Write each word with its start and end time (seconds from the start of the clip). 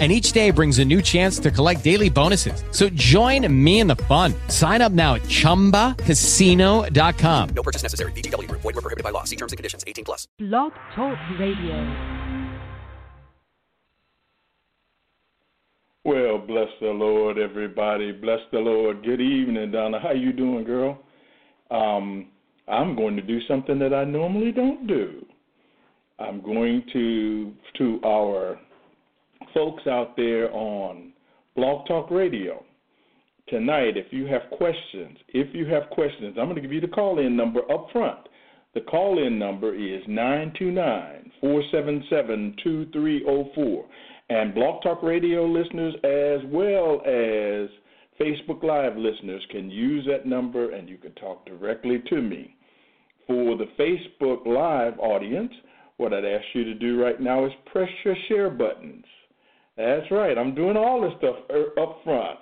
and 0.00 0.10
each 0.10 0.32
day 0.32 0.50
brings 0.50 0.80
a 0.80 0.84
new 0.84 1.00
chance 1.00 1.38
to 1.38 1.52
collect 1.52 1.84
daily 1.84 2.10
bonuses. 2.10 2.64
So 2.72 2.88
join 2.88 3.46
me 3.64 3.78
in 3.78 3.86
the 3.86 3.94
fun. 3.96 4.34
Sign 4.48 4.82
up 4.82 4.90
now 4.90 5.14
at 5.14 5.22
ChumbaCasino.com. 5.22 7.48
No 7.54 7.62
purchase 7.62 7.84
necessary. 7.84 8.10
VGW. 8.12 8.50
Void 8.50 8.64
were 8.64 8.72
prohibited 8.72 9.04
by 9.04 9.10
law. 9.10 9.22
See 9.22 9.36
terms 9.36 9.52
and 9.52 9.56
conditions. 9.56 9.84
18 9.86 10.04
plus. 10.04 10.26
Blog 10.38 10.72
Talk 10.96 11.16
Radio. 11.38 12.14
Well, 16.06 16.36
bless 16.36 16.68
the 16.82 16.88
Lord, 16.88 17.38
everybody. 17.38 18.12
Bless 18.12 18.40
the 18.52 18.58
Lord. 18.58 19.02
Good 19.02 19.22
evening, 19.22 19.70
Donna. 19.70 19.98
How 19.98 20.12
you 20.12 20.34
doing, 20.34 20.64
girl? 20.64 20.98
Um, 21.70 22.28
I'm 22.68 22.94
going 22.94 23.16
to 23.16 23.22
do 23.22 23.38
something 23.48 23.78
that 23.78 23.94
I 23.94 24.04
normally 24.04 24.52
don't 24.52 24.86
do. 24.86 25.24
I'm 26.18 26.42
going 26.42 26.84
to 26.92 27.54
to 27.78 28.00
our 28.04 28.60
folks 29.54 29.86
out 29.86 30.16
there 30.16 30.52
on 30.52 31.12
Blog 31.54 31.86
Talk 31.86 32.10
Radio 32.10 32.64
tonight, 33.48 33.96
if 33.96 34.06
you 34.10 34.26
have 34.26 34.42
questions, 34.56 35.18
if 35.28 35.54
you 35.54 35.66
have 35.66 35.90
questions, 35.90 36.36
I'm 36.38 36.46
going 36.46 36.56
to 36.56 36.62
give 36.62 36.72
you 36.72 36.80
the 36.80 36.88
call 36.88 37.18
in 37.18 37.36
number 37.36 37.60
up 37.70 37.88
front. 37.92 38.28
The 38.74 38.80
call 38.80 39.24
in 39.24 39.38
number 39.38 39.74
is 39.74 40.02
929 40.08 41.32
477 41.40 42.56
2304. 42.62 43.84
And 44.30 44.54
Blog 44.54 44.82
Talk 44.82 45.02
Radio 45.02 45.46
listeners, 45.46 45.94
as 46.02 46.40
well 46.50 47.00
as 47.06 47.68
Facebook 48.20 48.62
Live 48.62 48.96
listeners, 48.96 49.44
can 49.50 49.70
use 49.70 50.06
that 50.08 50.26
number 50.26 50.72
and 50.72 50.88
you 50.88 50.96
can 50.96 51.12
talk 51.12 51.46
directly 51.46 52.02
to 52.08 52.20
me. 52.20 52.56
For 53.26 53.56
the 53.56 53.68
Facebook 53.78 54.46
Live 54.46 54.98
audience, 54.98 55.52
what 55.98 56.12
I'd 56.12 56.24
ask 56.24 56.44
you 56.54 56.64
to 56.64 56.74
do 56.74 57.00
right 57.00 57.20
now 57.20 57.44
is 57.44 57.52
press 57.70 57.88
your 58.04 58.16
share 58.28 58.50
buttons. 58.50 59.04
That's 59.76 60.10
right. 60.10 60.38
I'm 60.38 60.54
doing 60.54 60.76
all 60.76 61.00
this 61.00 61.12
stuff 61.18 61.36
er, 61.50 61.66
up 61.80 62.00
front. 62.04 62.38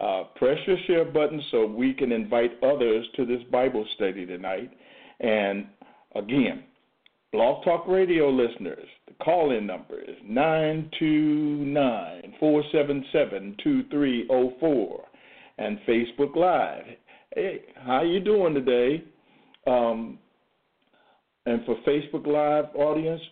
Uh, 0.00 0.24
press 0.34 0.58
your 0.66 0.78
share 0.86 1.04
button 1.04 1.40
so 1.50 1.66
we 1.66 1.92
can 1.94 2.10
invite 2.10 2.52
others 2.62 3.06
to 3.16 3.24
this 3.24 3.42
Bible 3.52 3.86
study 3.94 4.26
tonight. 4.26 4.70
And 5.20 5.66
again, 6.16 6.64
Blog 7.32 7.64
Talk 7.64 7.86
Radio 7.86 8.28
listeners, 8.28 8.88
the 9.06 9.14
call 9.24 9.56
in 9.56 9.66
number 9.66 10.00
is 10.00 10.16
929 10.24 12.34
477 12.40 13.56
2304. 13.62 15.04
And 15.58 15.78
Facebook 15.88 16.34
Live. 16.34 16.84
Hey, 17.34 17.62
how 17.76 18.02
you 18.02 18.20
doing 18.20 18.54
today? 18.54 19.04
Um, 19.66 20.18
and 21.46 21.64
for 21.64 21.76
Facebook 21.86 22.26
Live 22.26 22.74
audience, 22.74 23.22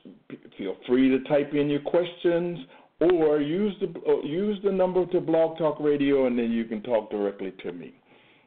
feel 0.56 0.76
free 0.86 1.08
to 1.08 1.24
type 1.24 1.52
in 1.54 1.68
your 1.68 1.80
questions 1.80 2.60
or 3.00 3.40
use 3.40 3.74
the 3.80 3.92
uh, 4.06 4.22
use 4.22 4.58
the 4.62 4.70
number 4.70 5.06
to 5.06 5.20
Blog 5.20 5.58
Talk 5.58 5.78
Radio, 5.80 6.26
and 6.26 6.38
then 6.38 6.50
you 6.50 6.64
can 6.64 6.82
talk 6.82 7.10
directly 7.10 7.52
to 7.62 7.72
me. 7.72 7.94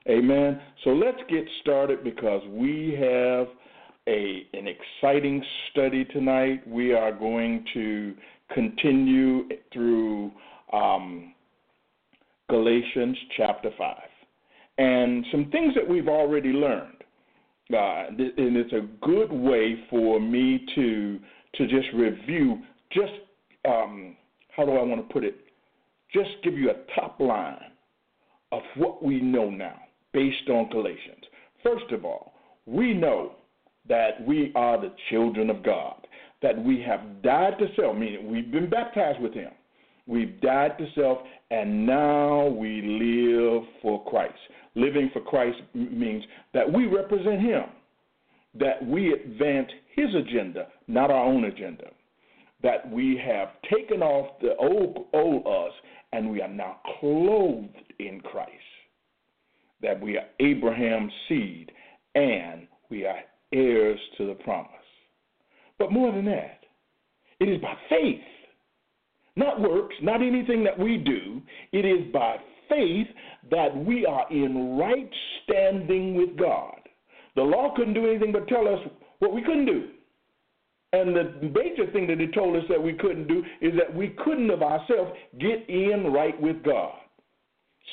Amen. 0.07 0.61
So 0.83 0.91
let's 0.91 1.17
get 1.29 1.45
started 1.61 2.03
because 2.03 2.41
we 2.49 2.97
have 2.99 3.47
a 4.07 4.47
an 4.53 4.67
exciting 4.67 5.43
study 5.71 6.05
tonight. 6.05 6.67
We 6.67 6.93
are 6.93 7.11
going 7.11 7.65
to 7.73 8.13
continue 8.53 9.47
through 9.71 10.31
um, 10.71 11.33
Galatians 12.49 13.17
chapter 13.37 13.71
five, 13.77 14.09
and 14.77 15.25
some 15.31 15.49
things 15.51 15.73
that 15.73 15.87
we've 15.87 16.09
already 16.09 16.49
learned. 16.49 16.97
Uh, 17.73 18.07
and 18.09 18.57
it's 18.57 18.73
a 18.73 18.87
good 19.03 19.31
way 19.31 19.83
for 19.89 20.19
me 20.19 20.63
to 20.75 21.19
to 21.55 21.67
just 21.67 21.87
review 21.95 22.59
just 22.91 23.13
um, 23.65 24.15
how 24.55 24.65
do 24.65 24.71
I 24.73 24.83
want 24.83 25.07
to 25.07 25.13
put 25.13 25.23
it? 25.23 25.35
Just 26.13 26.29
give 26.43 26.57
you 26.57 26.69
a 26.69 26.95
top 26.99 27.19
line 27.19 27.71
of 28.51 28.61
what 28.75 29.03
we 29.03 29.19
know 29.19 29.49
now 29.49 29.79
based 30.13 30.47
on 30.47 30.69
Galatians. 30.69 31.23
First 31.63 31.91
of 31.91 32.05
all, 32.05 32.33
we 32.65 32.93
know 32.93 33.33
that 33.89 34.25
we 34.25 34.51
are 34.55 34.79
the 34.79 34.93
children 35.09 35.49
of 35.49 35.63
God, 35.63 35.95
that 36.41 36.63
we 36.63 36.81
have 36.81 37.21
died 37.23 37.57
to 37.59 37.67
self, 37.75 37.97
meaning 37.97 38.31
we've 38.31 38.51
been 38.51 38.69
baptized 38.69 39.19
with 39.21 39.33
Him. 39.33 39.51
We've 40.05 40.39
died 40.41 40.77
to 40.77 40.87
self, 40.93 41.19
and 41.49 41.85
now 41.85 42.47
we 42.47 42.81
live 42.81 43.63
for 43.81 44.03
Christ. 44.05 44.37
Living 44.75 45.09
for 45.13 45.21
Christ 45.21 45.57
means 45.73 46.23
that 46.53 46.71
we 46.71 46.85
represent 46.85 47.41
Him, 47.41 47.63
that 48.59 48.85
we 48.85 49.13
advance 49.13 49.69
His 49.95 50.13
agenda, 50.13 50.67
not 50.87 51.09
our 51.09 51.25
own 51.25 51.45
agenda 51.45 51.87
that 52.63 52.89
we 52.89 53.21
have 53.23 53.49
taken 53.71 54.01
off 54.01 54.39
the 54.41 54.55
old, 54.57 55.05
old 55.13 55.45
us 55.45 55.73
and 56.13 56.29
we 56.29 56.41
are 56.41 56.47
now 56.47 56.77
clothed 56.99 57.93
in 57.99 58.21
Christ. 58.21 58.51
That 59.81 60.01
we 60.01 60.17
are 60.17 60.25
Abraham's 60.39 61.11
seed 61.27 61.71
and 62.15 62.67
we 62.89 63.05
are 63.05 63.19
heirs 63.51 63.99
to 64.17 64.27
the 64.27 64.35
promise. 64.35 64.69
But 65.77 65.91
more 65.91 66.11
than 66.11 66.25
that, 66.25 66.59
it 67.39 67.49
is 67.49 67.61
by 67.61 67.73
faith, 67.89 68.21
not 69.35 69.59
works, 69.59 69.95
not 70.01 70.21
anything 70.21 70.63
that 70.63 70.79
we 70.79 70.97
do. 70.97 71.41
It 71.73 71.85
is 71.85 72.11
by 72.13 72.37
faith 72.69 73.07
that 73.51 73.75
we 73.75 74.05
are 74.05 74.31
in 74.31 74.77
right 74.77 75.09
standing 75.43 76.15
with 76.15 76.37
God. 76.37 76.77
The 77.35 77.41
law 77.41 77.73
couldn't 77.75 77.95
do 77.95 78.07
anything 78.09 78.31
but 78.31 78.47
tell 78.47 78.67
us 78.67 78.79
what 79.19 79.33
we 79.33 79.41
couldn't 79.41 79.65
do. 79.65 79.89
And 80.93 81.15
the 81.15 81.23
major 81.41 81.91
thing 81.91 82.05
that 82.07 82.19
he 82.19 82.27
told 82.27 82.55
us 82.55 82.63
that 82.69 82.81
we 82.81 82.93
couldn't 82.93 83.27
do 83.27 83.43
is 83.61 83.73
that 83.77 83.93
we 83.93 84.09
couldn't 84.23 84.51
of 84.51 84.61
ourselves 84.61 85.11
get 85.39 85.67
in 85.67 86.13
right 86.13 86.39
with 86.39 86.63
God. 86.63 86.93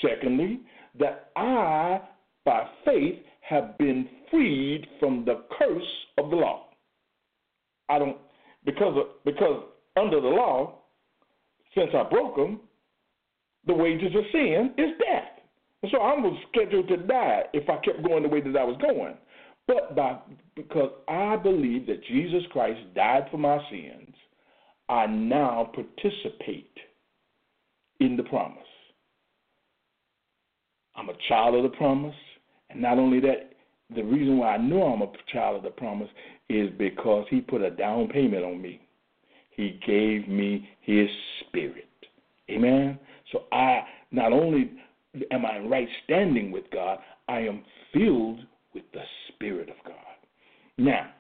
Secondly, 0.02 0.60
that 0.98 1.30
I, 1.34 2.00
by 2.44 2.68
faith, 2.84 3.16
have 3.40 3.76
been 3.78 4.06
freed 4.30 4.86
from 5.00 5.24
the 5.24 5.44
curse 5.58 5.82
of 6.18 6.30
the 6.30 6.36
law. 6.36 6.66
I 7.88 7.98
don't 7.98 8.18
because 8.64 8.96
of, 8.96 9.24
because 9.24 9.64
under 9.96 10.20
the 10.20 10.28
law, 10.28 10.74
since 11.74 11.90
I 11.94 12.02
broke 12.02 12.36
them, 12.36 12.60
the 13.66 13.74
wages 13.74 14.14
of 14.14 14.24
sin 14.30 14.74
is 14.76 14.90
death. 14.98 15.40
And 15.82 15.90
so 15.90 15.98
I 15.98 16.12
was 16.14 16.38
scheduled 16.52 16.88
to 16.88 16.98
die 16.98 17.44
if 17.54 17.68
I 17.70 17.76
kept 17.78 18.06
going 18.06 18.22
the 18.22 18.28
way 18.28 18.42
that 18.42 18.56
I 18.56 18.64
was 18.64 18.76
going. 18.80 19.14
But 19.70 19.94
by, 19.94 20.18
because 20.56 20.90
I 21.06 21.36
believe 21.36 21.86
that 21.86 22.04
Jesus 22.04 22.42
Christ 22.50 22.80
died 22.96 23.28
for 23.30 23.38
my 23.38 23.58
sins, 23.70 24.14
I 24.88 25.06
now 25.06 25.70
participate 25.72 26.76
in 28.00 28.16
the 28.16 28.24
promise. 28.24 28.58
I'm 30.96 31.08
a 31.08 31.14
child 31.28 31.54
of 31.54 31.62
the 31.62 31.76
promise. 31.76 32.16
And 32.70 32.82
not 32.82 32.98
only 32.98 33.20
that, 33.20 33.52
the 33.94 34.02
reason 34.02 34.38
why 34.38 34.54
I 34.54 34.56
know 34.56 34.82
I'm 34.82 35.02
a 35.02 35.12
child 35.32 35.58
of 35.58 35.62
the 35.62 35.70
promise 35.70 36.08
is 36.48 36.70
because 36.76 37.26
he 37.30 37.40
put 37.40 37.62
a 37.62 37.70
down 37.70 38.08
payment 38.08 38.44
on 38.44 38.60
me. 38.60 38.80
He 39.50 39.78
gave 39.86 40.26
me 40.28 40.68
his 40.80 41.08
spirit. 41.46 41.86
Amen. 42.50 42.98
So 43.30 43.44
I 43.52 43.82
not 44.10 44.32
only 44.32 44.72
am 45.30 45.46
I 45.46 45.58
in 45.58 45.70
right 45.70 45.88
standing 46.04 46.50
with 46.50 46.64
God, 46.72 46.98
I 47.28 47.40
am 47.40 47.62
filled 47.92 48.40
with 48.74 48.84
the 48.92 49.02
Spirit 49.28 49.68
of 49.68 49.76
God. 49.84 49.96
Now, 50.78 51.10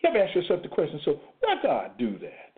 you 0.00 0.10
have 0.10 0.14
to 0.14 0.20
ask 0.20 0.34
yourself 0.34 0.62
the 0.62 0.68
question 0.68 1.00
so, 1.04 1.20
why 1.40 1.56
God 1.62 1.92
do 1.98 2.18
that? 2.18 2.50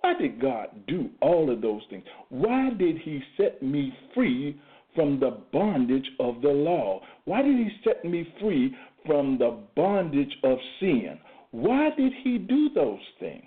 Why 0.00 0.14
did 0.18 0.40
God 0.40 0.68
do 0.86 1.10
all 1.20 1.50
of 1.50 1.60
those 1.60 1.82
things? 1.90 2.04
Why 2.30 2.70
did 2.70 2.98
He 2.98 3.20
set 3.36 3.62
me 3.62 3.92
free 4.14 4.60
from 4.94 5.20
the 5.20 5.38
bondage 5.52 6.08
of 6.18 6.40
the 6.42 6.48
law? 6.48 7.00
Why 7.24 7.42
did 7.42 7.56
He 7.56 7.68
set 7.84 8.04
me 8.04 8.26
free 8.40 8.74
from 9.06 9.38
the 9.38 9.58
bondage 9.76 10.32
of 10.42 10.58
sin? 10.80 11.18
Why 11.50 11.90
did 11.96 12.12
He 12.24 12.38
do 12.38 12.70
those 12.74 12.98
things? 13.18 13.44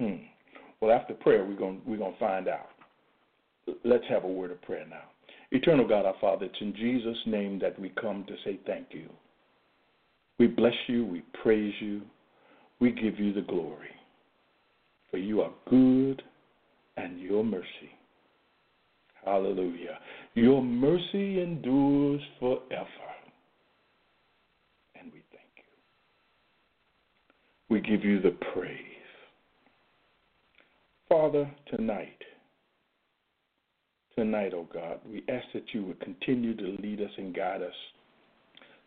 Hmm. 0.00 0.24
Well, 0.80 0.90
after 0.90 1.14
prayer, 1.14 1.44
we're 1.44 1.54
going 1.54 1.80
we're 1.86 1.98
going 1.98 2.14
to 2.14 2.18
find 2.18 2.48
out. 2.48 2.70
Let's 3.84 4.04
have 4.08 4.24
a 4.24 4.28
word 4.28 4.50
of 4.50 4.60
prayer 4.62 4.86
now. 4.88 5.04
Eternal 5.52 5.86
God, 5.86 6.06
our 6.06 6.14
Father, 6.18 6.46
it's 6.46 6.60
in 6.62 6.74
Jesus' 6.74 7.18
name 7.26 7.58
that 7.58 7.78
we 7.78 7.90
come 7.90 8.24
to 8.26 8.34
say 8.42 8.58
thank 8.66 8.86
you. 8.90 9.08
We 10.38 10.46
bless 10.46 10.72
you, 10.88 11.04
we 11.04 11.22
praise 11.42 11.74
you, 11.78 12.00
we 12.80 12.90
give 12.90 13.18
you 13.18 13.34
the 13.34 13.42
glory. 13.42 13.90
For 15.10 15.18
you 15.18 15.42
are 15.42 15.52
good 15.68 16.22
and 16.96 17.20
your 17.20 17.44
mercy. 17.44 17.66
Hallelujah. 19.26 19.98
Your 20.34 20.62
mercy 20.62 21.42
endures 21.42 22.22
forever. 22.40 22.88
And 24.98 25.12
we 25.12 25.22
thank 25.32 25.52
you. 25.58 25.64
We 27.68 27.80
give 27.82 28.04
you 28.04 28.22
the 28.22 28.34
praise. 28.54 28.78
Father, 31.10 31.50
tonight, 31.76 32.22
tonight, 34.16 34.52
oh 34.54 34.68
God, 34.72 35.00
we 35.08 35.24
ask 35.28 35.46
that 35.54 35.64
you 35.72 35.84
would 35.84 36.00
continue 36.00 36.56
to 36.56 36.82
lead 36.82 37.00
us 37.00 37.10
and 37.16 37.34
guide 37.34 37.62
us 37.62 37.74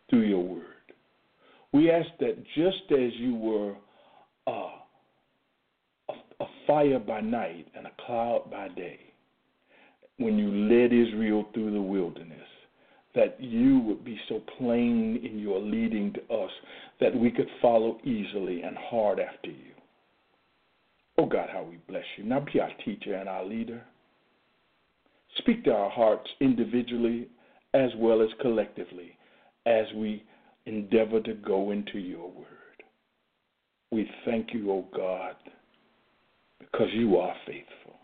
through 0.08 0.22
your 0.22 0.42
word. 0.42 0.62
We 1.72 1.90
ask 1.90 2.08
that 2.20 2.42
just 2.54 2.90
as 2.90 3.12
you 3.18 3.34
were 3.34 3.74
uh, 4.46 4.70
a, 6.08 6.12
a 6.40 6.46
fire 6.66 6.98
by 6.98 7.20
night 7.20 7.66
and 7.76 7.86
a 7.86 7.92
cloud 8.06 8.50
by 8.50 8.68
day, 8.68 9.00
when 10.18 10.38
you 10.38 10.50
led 10.50 10.92
Israel 10.92 11.46
through 11.52 11.72
the 11.72 11.80
wilderness, 11.80 12.38
that 13.14 13.40
you 13.40 13.80
would 13.80 14.04
be 14.04 14.18
so 14.28 14.40
plain 14.58 15.20
in 15.24 15.38
your 15.38 15.58
leading 15.58 16.12
to 16.12 16.34
us 16.34 16.50
that 17.00 17.14
we 17.14 17.30
could 17.30 17.48
follow 17.60 17.98
easily 18.04 18.62
and 18.62 18.76
hard 18.76 19.18
after 19.18 19.50
you. 19.50 19.72
Oh 21.18 21.26
God, 21.26 21.48
how 21.50 21.62
we 21.62 21.78
bless 21.88 22.04
you. 22.16 22.24
Now 22.24 22.40
be 22.40 22.60
our 22.60 22.70
teacher 22.84 23.14
and 23.14 23.28
our 23.28 23.44
leader. 23.44 23.82
Speak 25.38 25.64
to 25.64 25.72
our 25.72 25.90
hearts 25.90 26.28
individually 26.40 27.28
as 27.74 27.90
well 27.96 28.22
as 28.22 28.28
collectively 28.40 29.16
as 29.66 29.86
we 29.94 30.24
endeavor 30.66 31.20
to 31.20 31.34
go 31.34 31.70
into 31.70 31.98
your 31.98 32.30
word. 32.30 32.46
We 33.90 34.10
thank 34.24 34.52
you, 34.52 34.70
O 34.70 34.74
oh 34.74 34.96
God, 34.96 35.36
because 36.58 36.88
you 36.92 37.16
are 37.18 37.34
faithful 37.46 37.94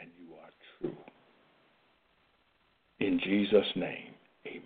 and 0.00 0.10
you 0.18 0.34
are 0.34 0.50
true. 0.80 0.96
In 3.00 3.20
Jesus' 3.20 3.76
name, 3.76 4.14
amen. 4.46 4.62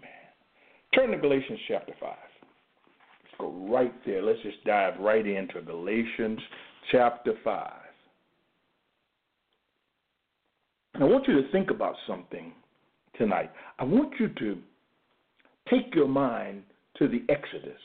Turn 0.95 1.11
to 1.11 1.19
Galatians 1.19 1.59
chapter 1.67 1.93
5. 1.99 2.11
Let's 2.11 3.35
go 3.39 3.69
right 3.69 3.95
there. 4.05 4.23
Let's 4.23 4.43
just 4.43 4.63
dive 4.65 5.01
right 5.01 5.27
into 5.27 5.63
Galatians 5.63 6.41
chapter 6.93 7.33
5. 7.43 7.73
I 11.01 11.05
want 11.05 11.29
you 11.29 11.43
to 11.43 11.51
think 11.53 11.71
about 11.71 11.95
something 12.07 12.53
tonight. 13.19 13.51
I 13.79 13.85
want 13.85 14.15
you 14.19 14.29
to 14.29 14.59
take 15.71 15.95
your 15.95 16.09
mind 16.09 16.63
to 16.99 17.09
the 17.09 17.23
Exodus 17.29 17.81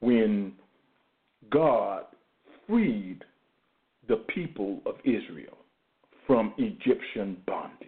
when 0.00 0.52
God 1.50 2.04
freed 2.66 3.20
the 4.08 4.16
people 4.34 4.80
of 4.86 4.96
Israel 5.04 5.58
from 6.26 6.52
Egyptian 6.58 7.36
bondage. 7.46 7.86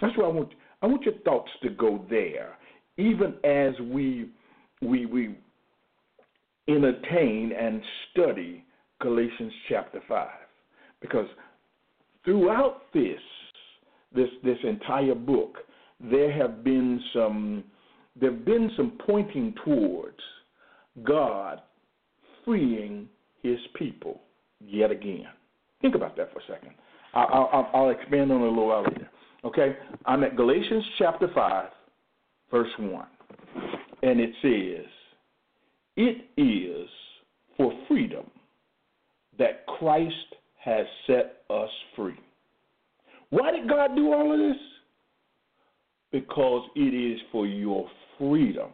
That's 0.00 0.16
why 0.16 0.24
I 0.24 0.28
want 0.28 0.48
I 0.82 0.86
want 0.86 1.02
your 1.04 1.14
thoughts 1.24 1.50
to 1.62 1.70
go 1.70 2.04
there, 2.10 2.56
even 2.96 3.34
as 3.44 3.72
we 3.88 4.30
we 4.80 5.06
we 5.06 5.36
entertain 6.68 7.52
and 7.58 7.82
study 8.10 8.64
Galatians 9.00 9.52
chapter 9.68 10.00
five, 10.08 10.48
because 11.00 11.26
throughout 12.24 12.82
this 12.92 13.20
this 14.14 14.28
this 14.44 14.58
entire 14.64 15.14
book, 15.14 15.58
there 16.00 16.32
have 16.32 16.62
been 16.64 17.00
some 17.12 17.64
there 18.20 18.30
have 18.30 18.44
been 18.44 18.70
some 18.76 18.98
pointing 19.06 19.54
towards 19.64 20.18
God 21.02 21.62
freeing 22.44 23.08
His 23.42 23.58
people 23.74 24.20
yet 24.60 24.90
again. 24.90 25.28
Think 25.80 25.94
about 25.94 26.16
that 26.16 26.32
for 26.32 26.40
a 26.40 26.42
second. 26.46 26.74
I'll, 27.14 27.48
I'll, 27.52 27.70
I'll 27.74 27.90
expand 27.90 28.30
on 28.32 28.40
it 28.40 28.46
a 28.46 28.48
little 28.48 28.68
while 28.68 28.84
later. 28.84 29.08
Okay, 29.44 29.76
I'm 30.06 30.22
at 30.22 30.36
Galatians 30.36 30.84
chapter 30.98 31.28
five, 31.34 31.70
verse 32.50 32.70
one, 32.78 33.08
and 34.02 34.20
it 34.20 34.30
says, 34.40 34.86
"It 35.96 36.26
is 36.36 36.88
for 37.56 37.72
freedom 37.88 38.30
that 39.38 39.66
Christ 39.66 40.14
has 40.64 40.86
set 41.06 41.42
us 41.50 41.70
free. 41.96 42.18
Why 43.30 43.50
did 43.50 43.68
God 43.68 43.96
do 43.96 44.12
all 44.12 44.32
of 44.32 44.38
this? 44.38 44.62
Because 46.12 46.68
it 46.76 46.94
is 46.94 47.20
for 47.32 47.46
your 47.46 47.88
freedom. 48.18 48.70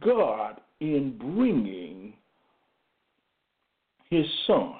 God, 0.00 0.60
in 0.80 1.18
bringing 1.18 2.14
his 4.10 4.24
son, 4.46 4.74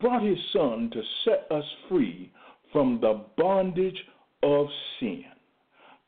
brought 0.00 0.22
his 0.22 0.38
son 0.52 0.90
to 0.92 1.02
set 1.24 1.50
us 1.50 1.64
free 1.88 2.32
from 2.72 2.98
the 3.00 3.24
bondage 3.36 3.98
of 4.42 4.66
sin. 5.00 5.24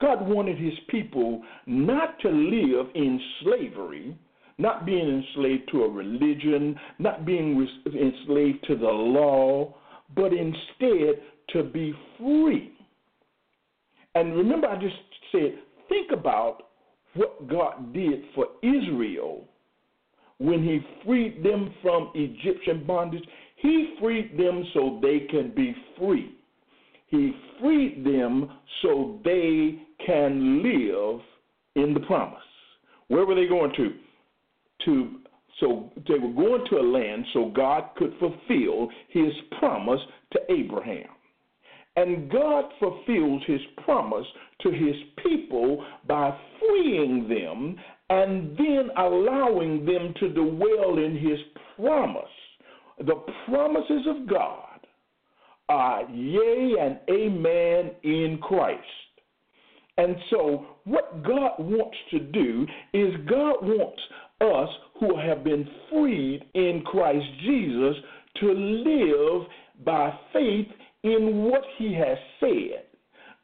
God 0.01 0.27
wanted 0.27 0.59
his 0.59 0.75
people 0.89 1.43
not 1.67 2.19
to 2.21 2.29
live 2.29 2.87
in 2.95 3.21
slavery 3.43 4.17
not 4.59 4.87
being 4.87 5.23
enslaved 5.23 5.69
to 5.73 5.85
a 5.85 5.89
religion, 5.89 6.79
not 6.99 7.25
being 7.27 7.67
enslaved 7.87 8.65
to 8.67 8.77
the 8.77 8.87
law, 8.87 9.75
but 10.15 10.33
instead 10.33 11.23
to 11.51 11.63
be 11.65 11.95
free. 12.19 12.73
And 14.15 14.37
remember, 14.37 14.69
I 14.69 14.77
just 14.81 14.95
said, 15.33 15.59
think 15.89 16.13
about 16.13 16.69
what 17.15 17.49
God 17.49 17.93
did 17.93 18.23
for 18.35 18.47
Israel 18.63 19.45
when 20.39 20.63
He 20.63 20.81
freed 21.05 21.43
them 21.43 21.75
from 21.83 22.11
Egyptian 22.15 22.85
bondage. 22.87 23.25
He 23.57 23.95
freed 24.01 24.37
them 24.39 24.65
so 24.75 25.01
they 25.03 25.27
can 25.31 25.53
be 25.55 25.75
free. 25.99 26.37
He 27.09 27.33
freed 27.61 28.05
them 28.05 28.51
so 28.83 29.21
they 29.25 29.79
can 30.05 30.63
live 30.63 31.21
in 31.77 31.95
the 31.95 32.01
promise. 32.01 32.39
Where 33.09 33.27
were 33.27 33.35
they 33.35 33.47
going 33.47 33.73
to? 33.77 33.95
To 34.85 35.21
so 35.61 35.93
they 36.09 36.19
were 36.19 36.33
going 36.33 36.65
to 36.69 36.79
a 36.79 36.83
land 36.83 37.25
so 37.33 37.53
God 37.55 37.91
could 37.97 38.13
fulfill 38.19 38.89
his 39.09 39.33
promise 39.59 40.01
to 40.33 40.41
Abraham. 40.51 41.07
And 41.97 42.29
God 42.29 42.65
fulfills 42.81 43.43
his 43.47 43.61
promise 43.85 44.27
to 44.63 44.71
his 44.71 44.97
people 45.23 45.85
by 46.09 46.37
freeing 46.59 47.29
them 47.29 47.77
and 48.11 48.57
then 48.59 48.91
allowing 48.99 49.85
them 49.85 50.13
to 50.19 50.29
dwell 50.31 50.99
in 50.99 51.17
his 51.17 51.39
promise. 51.77 52.25
The 52.99 53.23
promises 53.47 54.07
of 54.09 54.29
God 54.29 54.87
are 55.69 56.11
yea 56.11 56.75
and 56.81 56.99
amen 57.09 57.93
in 58.03 58.39
Christ. 58.43 58.81
And 59.97 60.17
so, 60.31 60.67
what 60.85 61.23
God 61.23 61.53
wants 61.59 61.97
to 62.11 62.19
do 62.19 62.67
is 62.93 63.15
God 63.29 63.63
wants 63.63 64.03
us 64.45 64.69
who 65.01 65.17
have 65.17 65.43
been 65.43 65.67
freed 65.91 66.45
in 66.55 66.83
Christ 66.85 67.27
Jesus 67.43 67.97
to 68.41 68.53
live 68.53 69.47
by 69.85 70.13
faith 70.33 70.69
in 71.03 71.45
what 71.45 71.63
he 71.79 71.95
has 71.95 72.19
said. 72.41 72.85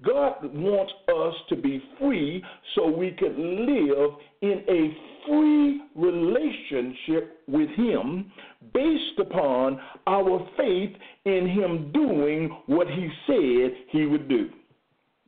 God 0.02 0.36
wants 0.54 0.92
us 1.14 1.34
to 1.50 1.56
be 1.56 1.82
free 1.98 2.42
so 2.74 2.88
we 2.88 3.10
can 3.12 3.66
live 3.66 4.12
in 4.40 4.64
a 4.68 4.96
free 5.26 5.80
relationship 5.94 7.42
with 7.46 7.68
Him 7.70 8.32
based 8.72 9.18
upon 9.18 9.78
our 10.06 10.48
faith 10.56 10.96
in 11.26 11.46
Him 11.46 11.92
doing 11.92 12.56
what 12.66 12.86
He 12.88 13.08
said 13.26 13.76
He 13.90 14.06
would 14.06 14.28
do. 14.28 14.48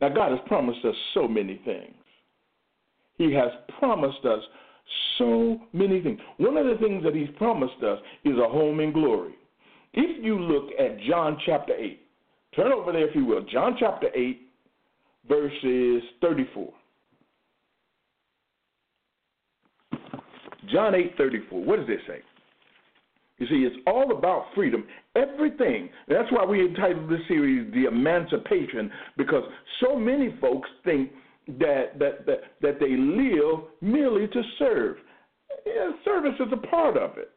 Now, 0.00 0.08
God 0.08 0.30
has 0.30 0.40
promised 0.46 0.84
us 0.84 0.96
so 1.12 1.28
many 1.28 1.60
things. 1.64 1.94
He 3.18 3.32
has 3.34 3.50
promised 3.78 4.24
us 4.24 4.40
so 5.18 5.60
many 5.72 6.00
things. 6.00 6.20
One 6.38 6.56
of 6.56 6.66
the 6.66 6.76
things 6.84 7.02
that 7.04 7.14
he's 7.14 7.28
promised 7.36 7.82
us 7.82 7.98
is 8.24 8.34
a 8.38 8.48
home 8.48 8.80
in 8.80 8.92
glory. 8.92 9.34
If 9.94 10.24
you 10.24 10.38
look 10.38 10.70
at 10.78 11.00
John 11.08 11.38
chapter 11.44 11.74
8, 11.74 12.00
turn 12.56 12.72
over 12.72 12.92
there 12.92 13.08
if 13.08 13.14
you 13.14 13.24
will. 13.24 13.42
John 13.42 13.76
chapter 13.78 14.08
8, 14.14 14.40
verses 15.28 16.02
34. 16.20 16.72
John 20.72 20.94
8, 20.94 21.14
34. 21.18 21.64
What 21.64 21.80
does 21.80 21.88
it 21.88 22.00
say? 22.06 22.20
You 23.38 23.46
see, 23.48 23.66
it's 23.66 23.76
all 23.86 24.16
about 24.16 24.46
freedom. 24.54 24.84
Everything. 25.16 25.90
That's 26.08 26.30
why 26.30 26.44
we 26.44 26.64
entitled 26.64 27.10
this 27.10 27.20
series 27.28 27.72
The 27.74 27.86
Emancipation, 27.86 28.90
because 29.16 29.42
so 29.80 29.96
many 29.96 30.36
folks 30.40 30.68
think 30.84 31.10
that 31.46 31.98
that 31.98 32.26
that, 32.26 32.40
that 32.60 32.80
they 32.80 32.96
live 32.96 33.64
merely 33.80 34.26
to 34.28 34.42
serve. 34.58 34.96
Yeah, 35.66 35.90
service 36.04 36.34
is 36.40 36.52
a 36.52 36.66
part 36.66 36.96
of 36.96 37.18
it. 37.18 37.30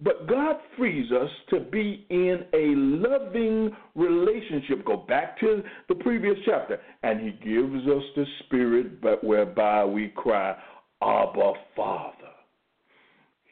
But 0.00 0.28
God 0.28 0.56
frees 0.76 1.10
us 1.12 1.30
to 1.50 1.60
be 1.60 2.04
in 2.10 2.44
a 2.52 2.74
loving 2.76 3.70
relationship. 3.94 4.84
Go 4.84 4.96
back 4.96 5.38
to 5.40 5.62
the 5.88 5.94
previous 5.94 6.36
chapter. 6.44 6.80
And 7.02 7.20
He 7.20 7.30
gives 7.30 7.86
us 7.86 8.02
the 8.16 8.24
Spirit 8.44 9.00
but 9.00 9.22
whereby 9.22 9.84
we 9.84 10.08
cry, 10.08 10.56
Abba, 11.00 11.52
Father. 11.76 12.33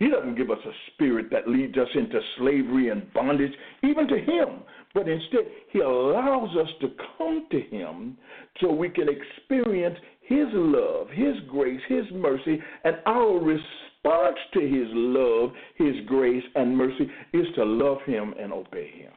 He 0.02 0.08
doesn't 0.10 0.34
give 0.34 0.50
us 0.50 0.58
a 0.66 0.72
spirit 0.92 1.26
that 1.30 1.46
leads 1.46 1.78
us 1.78 1.86
into 1.94 2.18
slavery 2.36 2.88
and 2.88 3.12
bondage, 3.14 3.52
even 3.84 4.08
to 4.08 4.18
Him. 4.18 4.64
But 4.94 5.08
instead, 5.08 5.42
He 5.70 5.78
allows 5.78 6.50
us 6.56 6.68
to 6.80 6.88
come 7.16 7.46
to 7.52 7.60
Him 7.60 8.18
so 8.60 8.72
we 8.72 8.90
can 8.90 9.06
experience 9.08 9.96
His 10.22 10.48
love, 10.54 11.06
His 11.10 11.36
grace, 11.48 11.80
His 11.88 12.04
mercy, 12.12 12.60
and 12.82 12.96
our 13.06 13.38
response 13.38 14.38
to 14.54 14.60
his 14.60 14.88
love, 14.90 15.52
his 15.76 15.94
grace, 16.08 16.42
and 16.56 16.76
mercy 16.76 17.08
is 17.32 17.46
to 17.54 17.64
love 17.64 17.98
him 18.04 18.34
and 18.36 18.52
obey 18.52 18.90
him. 18.90 19.12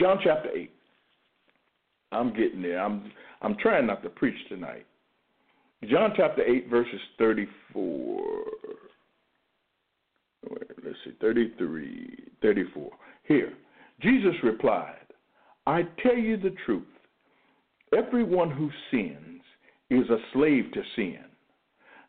John 0.00 0.18
chapter 0.24 0.50
8. 0.50 0.68
I'm 2.10 2.34
getting 2.34 2.62
there. 2.62 2.82
I'm 2.82 3.12
I'm 3.42 3.56
trying 3.62 3.86
not 3.86 4.02
to 4.02 4.08
preach 4.08 4.34
tonight. 4.48 4.86
John 5.88 6.14
chapter 6.16 6.42
8 6.42 6.68
verses 6.68 7.00
34. 7.18 8.65
Let's 10.84 10.96
see, 11.04 11.12
33, 11.20 12.24
34. 12.42 12.90
Here, 13.24 13.52
Jesus 14.00 14.34
replied, 14.42 14.94
I 15.66 15.82
tell 16.02 16.16
you 16.16 16.36
the 16.36 16.54
truth. 16.64 16.84
Everyone 17.96 18.50
who 18.50 18.70
sins 18.90 19.42
is 19.90 20.08
a 20.10 20.18
slave 20.32 20.72
to 20.74 20.82
sin. 20.94 21.18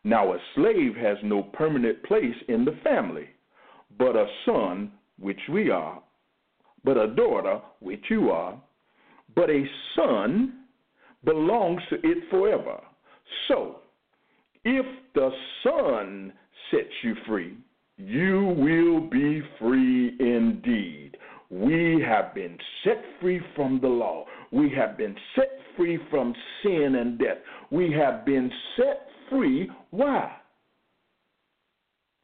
Now, 0.04 0.32
a 0.32 0.38
slave 0.54 0.94
has 0.96 1.16
no 1.22 1.42
permanent 1.42 2.02
place 2.04 2.34
in 2.48 2.64
the 2.64 2.78
family, 2.84 3.28
but 3.98 4.16
a 4.16 4.26
son, 4.46 4.92
which 5.18 5.40
we 5.50 5.70
are, 5.70 6.00
but 6.84 6.96
a 6.96 7.14
daughter, 7.14 7.60
which 7.80 8.04
you 8.08 8.30
are, 8.30 8.60
but 9.34 9.50
a 9.50 9.64
son 9.96 10.64
belongs 11.24 11.82
to 11.90 11.96
it 11.96 12.18
forever. 12.30 12.80
So, 13.48 13.80
if 14.64 14.86
the 15.14 15.30
Son 15.62 16.32
sets 16.70 16.92
you 17.02 17.14
free, 17.26 17.56
you 17.98 18.54
will 18.56 19.00
be 19.10 19.42
free 19.58 20.16
indeed. 20.20 21.16
We 21.50 22.02
have 22.06 22.34
been 22.34 22.56
set 22.84 23.02
free 23.20 23.40
from 23.56 23.80
the 23.80 23.88
law. 23.88 24.24
We 24.52 24.70
have 24.76 24.96
been 24.96 25.16
set 25.34 25.50
free 25.76 25.98
from 26.08 26.34
sin 26.62 26.96
and 26.96 27.18
death. 27.18 27.38
We 27.70 27.92
have 27.92 28.24
been 28.24 28.50
set 28.76 29.08
free. 29.28 29.68
Why? 29.90 30.32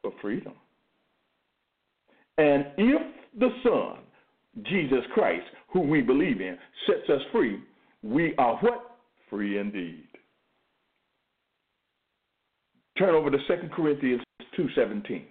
For 0.01 0.11
freedom. 0.21 0.53
And 2.37 2.67
if 2.77 3.01
the 3.37 3.49
Son, 3.63 3.97
Jesus 4.63 5.03
Christ, 5.13 5.45
who 5.69 5.81
we 5.81 6.01
believe 6.01 6.39
in, 6.39 6.57
sets 6.87 7.09
us 7.09 7.21
free, 7.31 7.59
we 8.01 8.33
are 8.37 8.57
what? 8.57 8.97
Free 9.29 9.59
indeed. 9.59 10.07
Turn 12.97 13.13
over 13.13 13.29
to 13.29 13.37
2 13.37 13.69
Corinthians 13.75 14.21
2.17. 14.57 15.23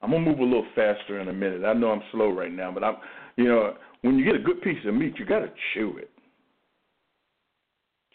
I'm 0.00 0.10
gonna 0.10 0.24
move 0.24 0.38
a 0.38 0.44
little 0.44 0.66
faster 0.74 1.20
in 1.20 1.28
a 1.28 1.32
minute. 1.32 1.64
I 1.64 1.72
know 1.72 1.90
I'm 1.90 2.02
slow 2.12 2.30
right 2.30 2.52
now, 2.52 2.70
but 2.70 2.84
I'm, 2.84 2.96
you 3.36 3.44
know, 3.44 3.74
when 4.02 4.16
you 4.16 4.24
get 4.24 4.36
a 4.36 4.44
good 4.44 4.62
piece 4.62 4.78
of 4.86 4.94
meat, 4.94 5.14
you 5.18 5.26
gotta 5.26 5.52
chew 5.74 5.96
it. 5.98 6.10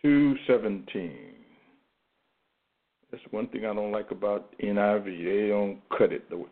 Two 0.01 0.35
seventeen. 0.47 1.33
That's 3.11 3.23
one 3.31 3.47
thing 3.47 3.65
I 3.65 3.73
don't 3.73 3.91
like 3.91 4.11
about 4.11 4.53
NIV. 4.59 5.05
They 5.05 5.47
don't 5.49 5.79
cut 5.97 6.11
it 6.11 6.29
the 6.29 6.37
way. 6.37 6.49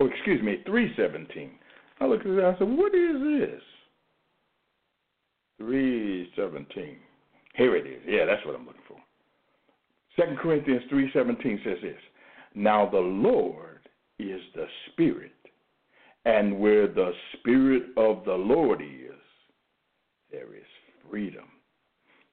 Oh, 0.00 0.06
excuse 0.06 0.42
me, 0.42 0.62
three 0.66 0.92
seventeen. 0.96 1.52
I 2.00 2.06
looked 2.06 2.26
at 2.26 2.32
it. 2.32 2.44
I 2.44 2.58
said, 2.58 2.68
"What 2.68 2.94
is 2.94 3.20
this?" 3.20 3.62
Three 5.58 6.30
seventeen. 6.36 6.98
Here 7.54 7.74
it 7.76 7.86
is. 7.86 8.02
Yeah, 8.06 8.24
that's 8.26 8.44
what 8.44 8.54
I'm 8.54 8.66
looking 8.66 8.82
for. 8.86 8.98
Second 10.18 10.38
Corinthians 10.38 10.82
three 10.90 11.10
seventeen 11.12 11.60
says 11.64 11.78
this. 11.80 12.00
Now 12.54 12.88
the 12.90 12.98
Lord 12.98 13.78
is 14.18 14.40
the 14.54 14.66
Spirit, 14.90 15.32
and 16.24 16.58
where 16.58 16.88
the 16.88 17.12
Spirit 17.34 17.84
of 17.96 18.24
the 18.24 18.34
Lord 18.34 18.82
is, 18.82 19.14
there 20.32 20.54
is 20.54 20.66
freedom. 21.08 21.44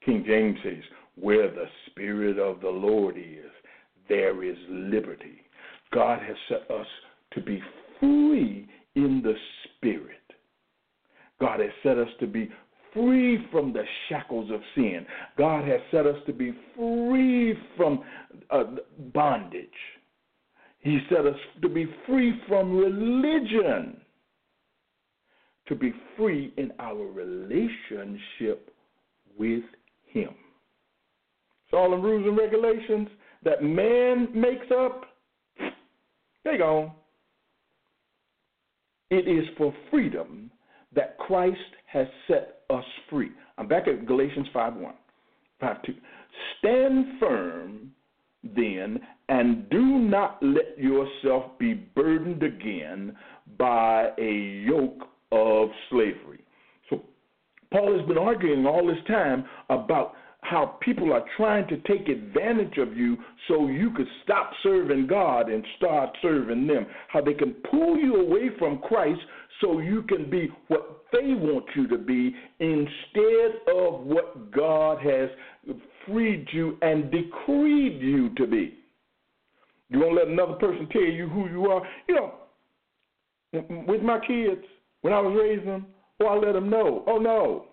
King 0.04 0.24
James 0.25 0.58
says, 0.63 0.84
Where 1.15 1.50
the 1.51 1.68
Spirit 1.88 2.39
of 2.39 2.62
the 2.62 2.70
Lord 2.70 3.18
is, 3.18 3.51
there 4.10 4.44
is 4.44 4.58
liberty. 4.70 5.42
God 5.94 6.20
has 6.22 6.36
set 6.50 6.70
us 6.72 6.88
to 7.34 7.42
be 7.42 7.62
free 8.00 8.68
in 8.96 9.22
the 9.24 9.36
Spirit. 9.63 10.12
God 11.39 11.60
has 11.60 11.70
set 11.84 11.98
us 11.98 12.10
to 12.20 12.27
be 12.27 12.50
free 12.96 13.46
from 13.52 13.74
the 13.74 13.84
shackles 14.10 14.50
of 14.50 14.62
sin. 14.74 15.06
God 15.38 15.68
has 15.68 15.80
set 15.92 16.08
us 16.08 16.16
to 16.25 16.34
be 16.34 16.52
free 16.75 17.54
from 17.78 18.04
uh, 18.50 18.64
bondage. 19.14 19.68
He 20.80 21.00
set 21.10 21.25
us 21.25 21.36
to 21.62 21.70
be 21.70 21.86
free 22.08 22.34
from 22.48 22.75
religion, 22.78 23.98
to 25.68 25.75
be 25.75 25.94
free 26.18 26.54
in 26.58 26.72
our 26.80 27.06
relationship 27.06 28.72
with 29.38 29.64
Him. 30.06 30.30
So, 31.70 31.78
all 31.78 31.92
the 31.92 31.98
rules 31.98 32.28
and 32.28 32.38
regulations 32.38 33.10
that 33.44 33.64
man 33.64 34.30
makes 34.34 34.68
up, 34.72 35.06
they 36.44 36.58
gone. 36.58 36.92
It 39.10 39.28
is 39.28 39.46
for 39.58 39.74
freedom 39.92 40.52
that 40.96 41.18
Christ 41.18 41.58
has 41.96 42.08
set 42.28 42.60
us 42.70 42.84
free. 43.10 43.32
I'm 43.58 43.68
back 43.68 43.88
at 43.88 44.06
Galatians 44.06 44.48
5 44.54 44.75
1. 44.75 44.94
5 45.62 45.82
2. 45.84 45.94
Stand 46.60 47.06
firm 47.20 47.92
then, 48.44 49.00
and 49.30 49.70
do 49.70 49.82
not 49.82 50.38
let 50.44 50.78
yourself 50.78 51.58
be 51.58 51.74
burdened 51.74 52.44
again 52.44 53.16
by 53.58 54.10
a 54.20 54.66
yoke 54.68 55.08
of 55.32 55.70
slavery. 55.90 56.44
So, 56.90 57.02
Paul 57.72 57.98
has 57.98 58.06
been 58.08 58.18
arguing 58.18 58.66
all 58.66 58.86
this 58.86 59.04
time 59.08 59.46
about 59.70 60.16
how 60.42 60.78
people 60.82 61.12
are 61.12 61.24
trying 61.38 61.68
to 61.68 61.78
take 61.88 62.08
advantage 62.08 62.78
of 62.78 62.96
you 62.96 63.18
so 63.48 63.68
you 63.68 63.90
could 63.92 64.08
stop 64.24 64.52
serving 64.62 65.08
God 65.08 65.50
and 65.50 65.66
start 65.78 66.16
serving 66.22 66.68
them. 66.68 66.86
How 67.08 67.22
they 67.22 67.34
can 67.34 67.56
pull 67.72 67.98
you 67.98 68.18
away 68.18 68.50
from 68.60 68.80
Christ 68.80 69.22
so 69.62 69.79
you 69.79 70.03
can 70.03 70.29
be 70.29 70.50
what 70.67 71.03
they 71.12 71.33
want 71.33 71.65
you 71.75 71.88
to 71.88 71.97
be 71.97 72.35
instead 72.59 73.62
of 73.74 74.01
what 74.01 74.51
God 74.51 75.00
has 75.00 75.29
freed 76.05 76.47
you 76.51 76.77
and 76.81 77.12
decreed 77.12 78.01
you 78.01 78.29
to 78.35 78.47
be. 78.47 78.79
You 79.89 80.00
won't 80.00 80.15
let 80.15 80.27
another 80.27 80.53
person 80.53 80.88
tell 80.91 81.01
you 81.01 81.27
who 81.29 81.47
you 81.47 81.67
are. 81.67 81.81
You 82.07 82.15
know, 82.15 82.33
with 83.88 84.01
my 84.01 84.19
kids, 84.19 84.62
when 85.01 85.13
I 85.13 85.19
was 85.19 85.38
raising 85.39 85.67
them, 85.67 85.85
oh, 86.21 86.25
I 86.25 86.35
let 86.35 86.53
them 86.53 86.69
know. 86.69 87.03
Oh, 87.07 87.17
no. 87.17 87.67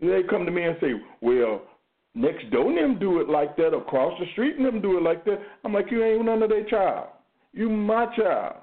They 0.00 0.22
come 0.30 0.44
to 0.44 0.50
me 0.50 0.62
and 0.62 0.76
say, 0.80 0.92
well, 1.20 1.62
next 2.14 2.48
door 2.50 2.72
them 2.72 2.98
do 2.98 3.20
it 3.20 3.28
like 3.28 3.56
that, 3.56 3.74
across 3.74 4.18
the 4.20 4.26
street 4.32 4.56
and 4.56 4.64
them 4.64 4.80
do 4.80 4.96
it 4.96 5.02
like 5.02 5.24
that. 5.24 5.40
I'm 5.64 5.72
like, 5.72 5.90
you 5.90 6.04
ain't 6.04 6.24
none 6.24 6.42
of 6.42 6.50
their 6.50 6.64
child. 6.64 7.08
You 7.52 7.68
my 7.68 8.06
child. 8.16 8.56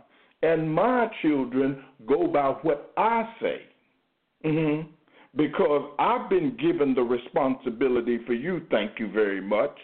And 0.45 0.71
my 0.71 1.07
children 1.23 1.83
go 2.07 2.27
by 2.27 2.49
what 2.61 2.91
I 2.97 3.27
say. 3.41 3.61
Mm-hmm. 4.45 4.89
Because 5.35 5.91
I've 5.97 6.29
been 6.29 6.55
given 6.61 6.93
the 6.93 7.01
responsibility 7.01 8.19
for 8.27 8.33
you, 8.33 8.61
thank 8.69 8.99
you 8.99 9.11
very 9.11 9.41
much. 9.41 9.75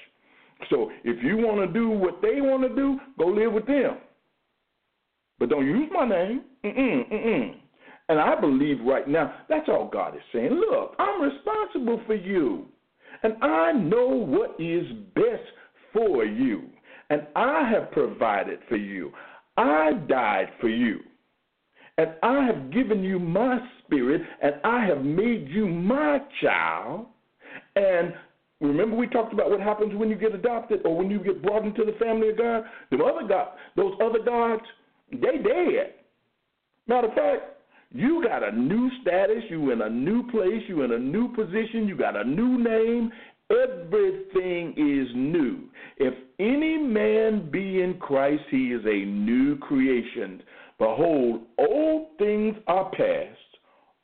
So 0.69 0.91
if 1.03 1.23
you 1.23 1.37
want 1.37 1.67
to 1.67 1.73
do 1.73 1.89
what 1.89 2.21
they 2.21 2.41
want 2.41 2.61
to 2.61 2.69
do, 2.75 2.99
go 3.17 3.25
live 3.25 3.53
with 3.53 3.65
them. 3.65 3.97
But 5.39 5.49
don't 5.49 5.65
use 5.65 5.89
my 5.91 6.07
name. 6.07 6.43
Mm-mm, 6.63 7.11
mm-mm. 7.11 7.55
And 8.09 8.19
I 8.19 8.39
believe 8.39 8.77
right 8.85 9.07
now, 9.07 9.33
that's 9.49 9.67
all 9.67 9.89
God 9.91 10.15
is 10.15 10.21
saying. 10.31 10.51
Look, 10.51 10.95
I'm 10.99 11.23
responsible 11.23 12.01
for 12.05 12.13
you. 12.13 12.67
And 13.23 13.33
I 13.41 13.71
know 13.71 14.07
what 14.07 14.55
is 14.59 14.85
best 15.15 15.41
for 15.91 16.23
you. 16.23 16.69
And 17.09 17.25
I 17.35 17.67
have 17.73 17.91
provided 17.91 18.59
for 18.69 18.77
you. 18.77 19.11
I 19.61 19.93
died 20.07 20.49
for 20.59 20.69
you. 20.69 20.99
And 21.97 22.11
I 22.23 22.45
have 22.45 22.71
given 22.71 23.03
you 23.03 23.19
my 23.19 23.59
spirit, 23.83 24.21
and 24.41 24.55
I 24.63 24.85
have 24.85 25.03
made 25.03 25.47
you 25.49 25.67
my 25.67 26.19
child. 26.41 27.05
And 27.75 28.13
remember, 28.59 28.95
we 28.95 29.07
talked 29.07 29.33
about 29.33 29.51
what 29.51 29.59
happens 29.59 29.93
when 29.93 30.09
you 30.09 30.15
get 30.15 30.33
adopted 30.33 30.81
or 30.83 30.97
when 30.97 31.11
you 31.11 31.19
get 31.19 31.43
brought 31.43 31.63
into 31.63 31.85
the 31.85 31.97
family 32.03 32.29
of 32.29 32.37
God? 32.37 32.63
The 32.89 33.03
other 33.03 33.27
God, 33.27 33.49
those 33.75 33.93
other 34.03 34.23
gods, 34.25 34.63
they 35.11 35.37
dead. 35.43 35.93
Matter 36.87 37.09
of 37.09 37.13
fact, 37.13 37.43
you 37.91 38.23
got 38.27 38.41
a 38.41 38.51
new 38.51 38.89
status, 39.01 39.43
you 39.49 39.71
in 39.71 39.81
a 39.81 39.89
new 39.89 40.23
place, 40.31 40.63
you 40.67 40.81
in 40.81 40.93
a 40.93 40.99
new 40.99 41.27
position, 41.35 41.87
you 41.87 41.95
got 41.95 42.15
a 42.15 42.23
new 42.23 42.57
name. 42.57 43.11
Everything 43.51 44.71
is 44.71 45.13
new. 45.13 45.65
If 45.97 46.13
any 46.41 46.77
man 46.77 47.49
be 47.51 47.81
in 47.81 47.97
Christ, 47.99 48.41
he 48.49 48.73
is 48.73 48.81
a 48.85 49.05
new 49.05 49.57
creation. 49.57 50.41
Behold, 50.79 51.41
old 51.59 52.17
things 52.17 52.55
are 52.67 52.89
past, 52.91 53.37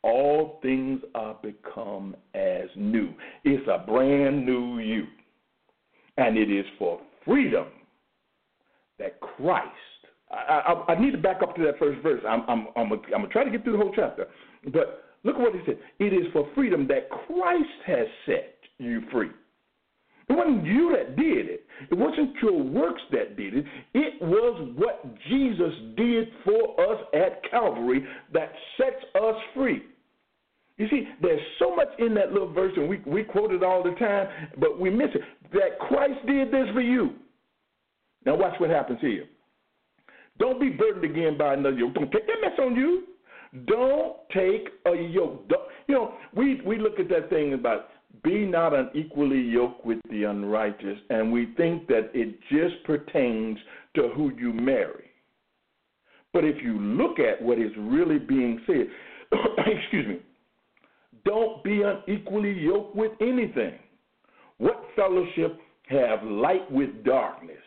all 0.04 0.60
things 0.62 1.02
are 1.16 1.38
become 1.42 2.16
as 2.36 2.70
new. 2.76 3.10
It's 3.44 3.68
a 3.68 3.84
brand 3.86 4.46
new 4.46 4.78
you. 4.78 5.06
And 6.18 6.38
it 6.38 6.52
is 6.52 6.66
for 6.78 7.02
freedom 7.26 7.68
that 9.00 9.20
Christ 9.20 9.74
I, 10.30 10.74
I, 10.88 10.94
I 10.94 11.00
need 11.00 11.12
to 11.12 11.18
back 11.18 11.42
up 11.42 11.56
to 11.56 11.64
that 11.64 11.80
first 11.80 12.02
verse. 12.02 12.22
I'm, 12.28 12.42
I'm, 12.48 12.68
I'm, 12.76 12.92
I'm 12.92 13.00
going 13.12 13.22
to 13.24 13.28
try 13.30 13.44
to 13.44 13.50
get 13.52 13.64
through 13.64 13.74
the 13.74 13.80
whole 13.80 13.94
chapter. 13.96 14.28
But 14.66 15.06
look 15.24 15.36
at 15.36 15.42
what 15.42 15.54
he 15.54 15.62
said. 15.66 15.78
It 16.00 16.14
is 16.14 16.32
for 16.34 16.50
freedom 16.54 16.88
that 16.88 17.10
Christ 17.10 17.70
has 17.86 18.08
set 18.26 18.56
you 18.78 19.02
free. 19.12 19.30
It 20.30 20.34
wasn't 20.34 20.66
you 20.66 20.96
that 20.98 21.16
did 21.16 21.48
it. 21.48 21.66
It 21.90 21.98
wasn't 21.98 22.36
your 22.42 22.62
works 22.62 23.02
that 23.12 23.38
did 23.38 23.56
it. 23.56 23.66
It 23.94 24.22
was 24.22 24.74
what 24.76 25.06
Jesus 25.30 25.74
did 25.96 26.28
for 26.44 26.80
us 26.92 27.02
at 27.14 27.50
Calvary 27.50 28.06
that 28.34 28.52
sets 28.78 29.04
us 29.16 29.36
free. 29.56 29.84
You 30.78 30.88
see, 30.90 31.08
there's 31.22 31.42
so 31.60 31.76
much 31.76 31.88
in 31.98 32.14
that 32.16 32.34
little 32.34 32.52
verse, 32.52 32.74
and 32.76 32.88
we, 32.88 33.02
we 33.06 33.24
quote 33.24 33.52
it 33.52 33.64
all 33.64 33.84
the 33.84 33.96
time, 33.96 34.28
but 34.60 34.80
we 34.80 34.90
miss 34.90 35.10
it. 35.16 35.22
That 35.54 35.80
Christ 35.88 36.20
did 36.28 36.52
this 36.52 36.68
for 36.74 36.82
you. 36.82 37.12
Now, 38.26 38.36
watch 38.36 38.60
what 38.60 38.70
happens 38.70 39.00
here. 39.02 39.26
Don't 40.40 40.60
be 40.60 40.70
burdened 40.70 41.06
again 41.06 41.38
by 41.38 41.54
another 41.54 41.78
yoke. 41.78 41.96
Don't 41.96 42.12
take 42.12 42.28
that 42.28 42.42
mess 42.42 42.60
on 42.60 42.76
you. 42.76 43.04
Don't 43.66 44.18
take 44.34 44.70
a 44.86 44.96
yoke. 45.10 45.48
Don't, 45.48 45.62
you 45.88 45.96
know, 45.96 46.14
we, 46.36 46.62
we 46.62 46.78
look 46.78 47.00
at 47.00 47.10
that 47.10 47.30
thing 47.30 47.54
about 47.54 47.88
be 48.24 48.46
not 48.46 48.74
unequally 48.74 49.42
yoked 49.42 49.86
with 49.86 50.00
the 50.10 50.24
unrighteous, 50.24 50.98
and 51.10 51.32
we 51.32 51.54
think 51.58 51.88
that 51.88 52.10
it 52.14 52.40
just 52.50 52.84
pertains 52.86 53.58
to 53.96 54.10
who 54.16 54.32
you 54.38 54.54
marry. 54.54 55.06
But 56.34 56.44
if 56.44 56.62
you 56.64 56.80
look 56.80 57.20
at 57.20 57.42
what 57.42 57.58
is 57.58 57.72
really 57.78 58.20
being 58.20 58.62
said, 58.68 58.88
excuse 59.58 60.08
me, 60.08 60.20
don't 61.26 61.64
be 61.64 61.84
unequally 61.84 62.54
yoked 62.54 62.96
with 62.96 63.12
anything. 63.22 63.80
What 64.58 64.84
fellowship 64.96 65.60
have 65.90 66.24
light 66.24 66.70
with 66.72 67.04
darkness? 67.04 67.58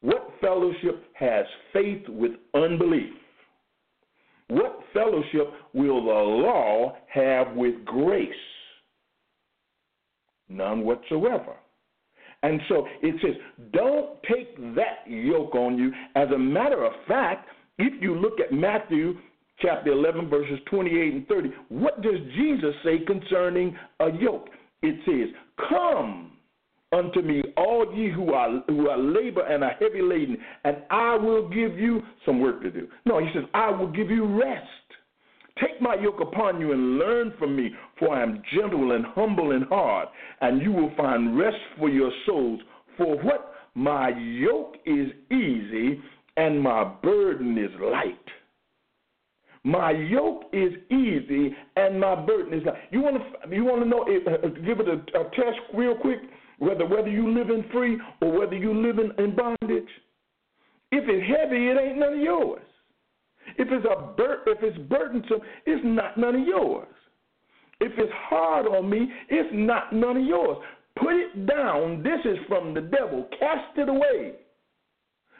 What 0.00 0.30
fellowship 0.40 1.04
has 1.14 1.44
faith 1.72 2.08
with 2.08 2.32
unbelief? 2.54 3.12
What 4.48 4.80
fellowship 4.94 5.52
will 5.74 6.04
the 6.04 6.10
law 6.10 6.96
have 7.12 7.54
with 7.54 7.84
grace? 7.84 8.28
None 10.48 10.84
whatsoever. 10.84 11.54
And 12.42 12.60
so 12.68 12.86
it 13.02 13.14
says, 13.20 13.34
don't 13.72 14.22
take 14.22 14.56
that 14.76 14.98
yoke 15.06 15.54
on 15.54 15.76
you. 15.76 15.92
As 16.14 16.28
a 16.34 16.38
matter 16.38 16.84
of 16.84 16.92
fact, 17.06 17.48
if 17.78 18.00
you 18.00 18.14
look 18.14 18.40
at 18.40 18.52
Matthew 18.52 19.14
chapter 19.60 19.90
11, 19.90 20.28
verses 20.28 20.58
28 20.70 21.14
and 21.14 21.28
30, 21.28 21.50
what 21.68 22.00
does 22.00 22.18
Jesus 22.36 22.74
say 22.84 22.98
concerning 23.06 23.76
a 24.00 24.10
yoke? 24.12 24.48
It 24.82 25.00
says, 25.04 25.34
Come 25.68 26.32
unto 26.92 27.20
me, 27.20 27.42
all 27.56 27.92
ye 27.94 28.10
who 28.10 28.32
are 28.32 28.62
who 28.68 28.88
are 28.88 28.98
labor 28.98 29.42
and 29.42 29.62
are 29.62 29.74
heavy 29.80 30.00
laden, 30.00 30.38
and 30.64 30.78
I 30.90 31.16
will 31.16 31.48
give 31.48 31.78
you 31.78 32.02
some 32.24 32.40
work 32.40 32.62
to 32.62 32.70
do. 32.70 32.88
No, 33.04 33.18
he 33.18 33.28
says, 33.34 33.44
I 33.52 33.70
will 33.70 33.90
give 33.90 34.10
you 34.10 34.24
rest. 34.40 34.64
Take 35.60 35.80
my 35.80 35.94
yoke 35.94 36.20
upon 36.20 36.60
you 36.60 36.72
and 36.72 36.98
learn 36.98 37.32
from 37.38 37.56
me, 37.56 37.70
for 37.98 38.14
I 38.14 38.22
am 38.22 38.42
gentle 38.54 38.92
and 38.92 39.04
humble 39.06 39.50
in 39.52 39.62
heart, 39.62 40.08
and 40.40 40.62
you 40.62 40.72
will 40.72 40.92
find 40.96 41.38
rest 41.38 41.56
for 41.78 41.88
your 41.88 42.12
souls. 42.26 42.60
For 42.96 43.16
what? 43.22 43.54
My 43.74 44.08
yoke 44.08 44.76
is 44.86 45.08
easy 45.30 46.00
and 46.36 46.60
my 46.60 46.84
burden 47.02 47.56
is 47.56 47.70
light. 47.80 48.14
My 49.64 49.90
yoke 49.90 50.44
is 50.52 50.72
easy 50.90 51.54
and 51.76 52.00
my 52.00 52.14
burden 52.14 52.58
is 52.58 52.64
light. 52.64 52.76
You 52.90 53.02
want 53.02 53.16
to 53.18 53.54
you 53.54 53.64
want 53.64 53.82
to 53.82 53.88
know? 53.88 54.02
Uh, 54.02 54.48
give 54.66 54.80
it 54.80 54.88
a, 54.88 55.20
a 55.20 55.24
test 55.30 55.58
real 55.74 55.94
quick. 55.96 56.18
Whether 56.58 56.86
whether 56.86 57.08
you 57.08 57.32
live 57.32 57.50
in 57.50 57.64
free 57.72 57.98
or 58.20 58.38
whether 58.38 58.56
you 58.56 58.74
live 58.74 58.98
in, 58.98 59.12
in 59.22 59.36
bondage. 59.36 59.88
If 60.90 61.04
it's 61.06 61.26
heavy, 61.28 61.68
it 61.68 61.78
ain't 61.78 61.98
none 61.98 62.14
of 62.14 62.20
yours. 62.20 62.62
If 63.56 63.68
it's 63.70 63.86
a 63.86 64.14
bur- 64.16 64.42
if 64.46 64.58
it's 64.62 64.78
burdensome, 64.88 65.40
it's 65.66 65.82
not 65.84 66.18
none 66.18 66.34
of 66.34 66.46
yours. 66.46 66.88
If 67.80 67.92
it's 67.96 68.12
hard 68.28 68.66
on 68.66 68.90
me, 68.90 69.08
it's 69.28 69.50
not 69.52 69.92
none 69.92 70.16
of 70.16 70.24
yours. 70.24 70.58
Put 70.96 71.14
it 71.14 71.46
down. 71.46 72.02
This 72.02 72.20
is 72.24 72.38
from 72.48 72.74
the 72.74 72.80
devil. 72.80 73.28
Cast 73.38 73.78
it 73.78 73.88
away. 73.88 74.34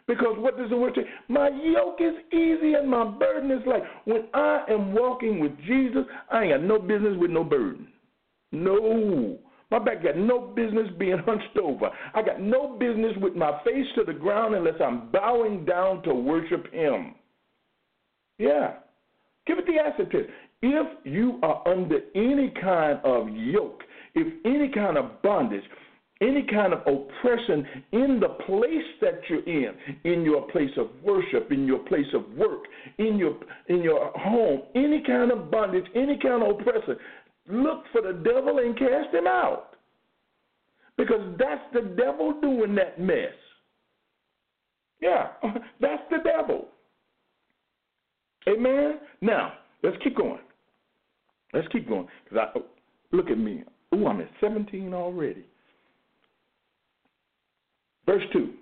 Because 0.06 0.36
what 0.38 0.56
does 0.56 0.70
the 0.70 0.76
word 0.76 0.94
say? 0.96 1.02
My 1.28 1.48
yoke 1.48 2.00
is 2.00 2.14
easy 2.32 2.74
and 2.74 2.88
my 2.88 3.04
burden 3.04 3.50
is 3.50 3.66
light. 3.66 3.82
When 4.06 4.24
I 4.32 4.64
am 4.70 4.94
walking 4.94 5.38
with 5.38 5.52
Jesus, 5.66 6.04
I 6.30 6.44
ain't 6.44 6.52
got 6.52 6.62
no 6.62 6.78
business 6.78 7.14
with 7.18 7.30
no 7.30 7.44
burden. 7.44 7.88
No. 8.52 9.38
My 9.70 9.78
back 9.78 10.02
got 10.02 10.16
no 10.16 10.40
business 10.40 10.88
being 10.98 11.18
hunched 11.26 11.58
over. 11.62 11.90
I 12.14 12.22
got 12.22 12.40
no 12.40 12.78
business 12.78 13.12
with 13.20 13.34
my 13.34 13.60
face 13.64 13.86
to 13.96 14.04
the 14.04 14.18
ground 14.18 14.54
unless 14.54 14.80
I'm 14.82 15.10
bowing 15.10 15.66
down 15.66 16.02
to 16.04 16.14
worship 16.14 16.72
Him. 16.72 17.14
Yeah. 18.38 18.74
Give 19.46 19.58
it 19.58 19.66
the 19.66 19.78
acid 19.78 20.10
test. 20.10 20.24
If 20.62 20.86
you 21.04 21.38
are 21.42 21.66
under 21.68 21.98
any 22.14 22.52
kind 22.60 22.98
of 23.04 23.28
yoke, 23.30 23.82
if 24.14 24.26
any 24.44 24.70
kind 24.74 24.96
of 24.96 25.22
bondage, 25.22 25.62
any 26.20 26.44
kind 26.50 26.72
of 26.72 26.80
oppression 26.80 27.64
in 27.92 28.18
the 28.20 28.28
place 28.46 28.86
that 29.00 29.20
you're 29.28 29.44
in, 29.44 29.72
in 30.04 30.22
your 30.22 30.42
place 30.50 30.70
of 30.76 30.88
worship, 31.02 31.52
in 31.52 31.66
your 31.66 31.78
place 31.80 32.06
of 32.12 32.28
work, 32.36 32.64
in 32.98 33.16
your 33.18 33.38
in 33.68 33.82
your 33.82 34.10
home, 34.16 34.62
any 34.74 35.02
kind 35.06 35.30
of 35.30 35.50
bondage, 35.50 35.84
any 35.94 36.18
kind 36.18 36.42
of 36.42 36.58
oppression, 36.58 36.96
look 37.48 37.84
for 37.92 38.02
the 38.02 38.14
devil 38.24 38.58
and 38.58 38.76
cast 38.76 39.14
him 39.14 39.28
out. 39.28 39.76
Because 40.96 41.36
that's 41.38 41.62
the 41.72 41.94
devil 41.96 42.40
doing 42.40 42.74
that 42.74 43.00
mess. 43.00 43.32
Yeah, 45.00 45.28
that's 45.80 46.02
the 46.10 46.18
devil. 46.24 46.68
Amen. 48.46 48.98
Now, 49.20 49.54
let's 49.82 49.96
keep 50.02 50.16
going. 50.16 50.40
Let's 51.52 51.68
keep 51.68 51.88
going. 51.88 52.06
Because 52.24 52.48
I 52.54 52.58
oh, 52.58 52.64
look 53.12 53.30
at 53.30 53.38
me. 53.38 53.64
Ooh, 53.94 54.06
I'm 54.06 54.20
at 54.20 54.30
17 54.40 54.92
already. 54.92 55.44
Verse 58.06 58.22
2. 58.32 58.52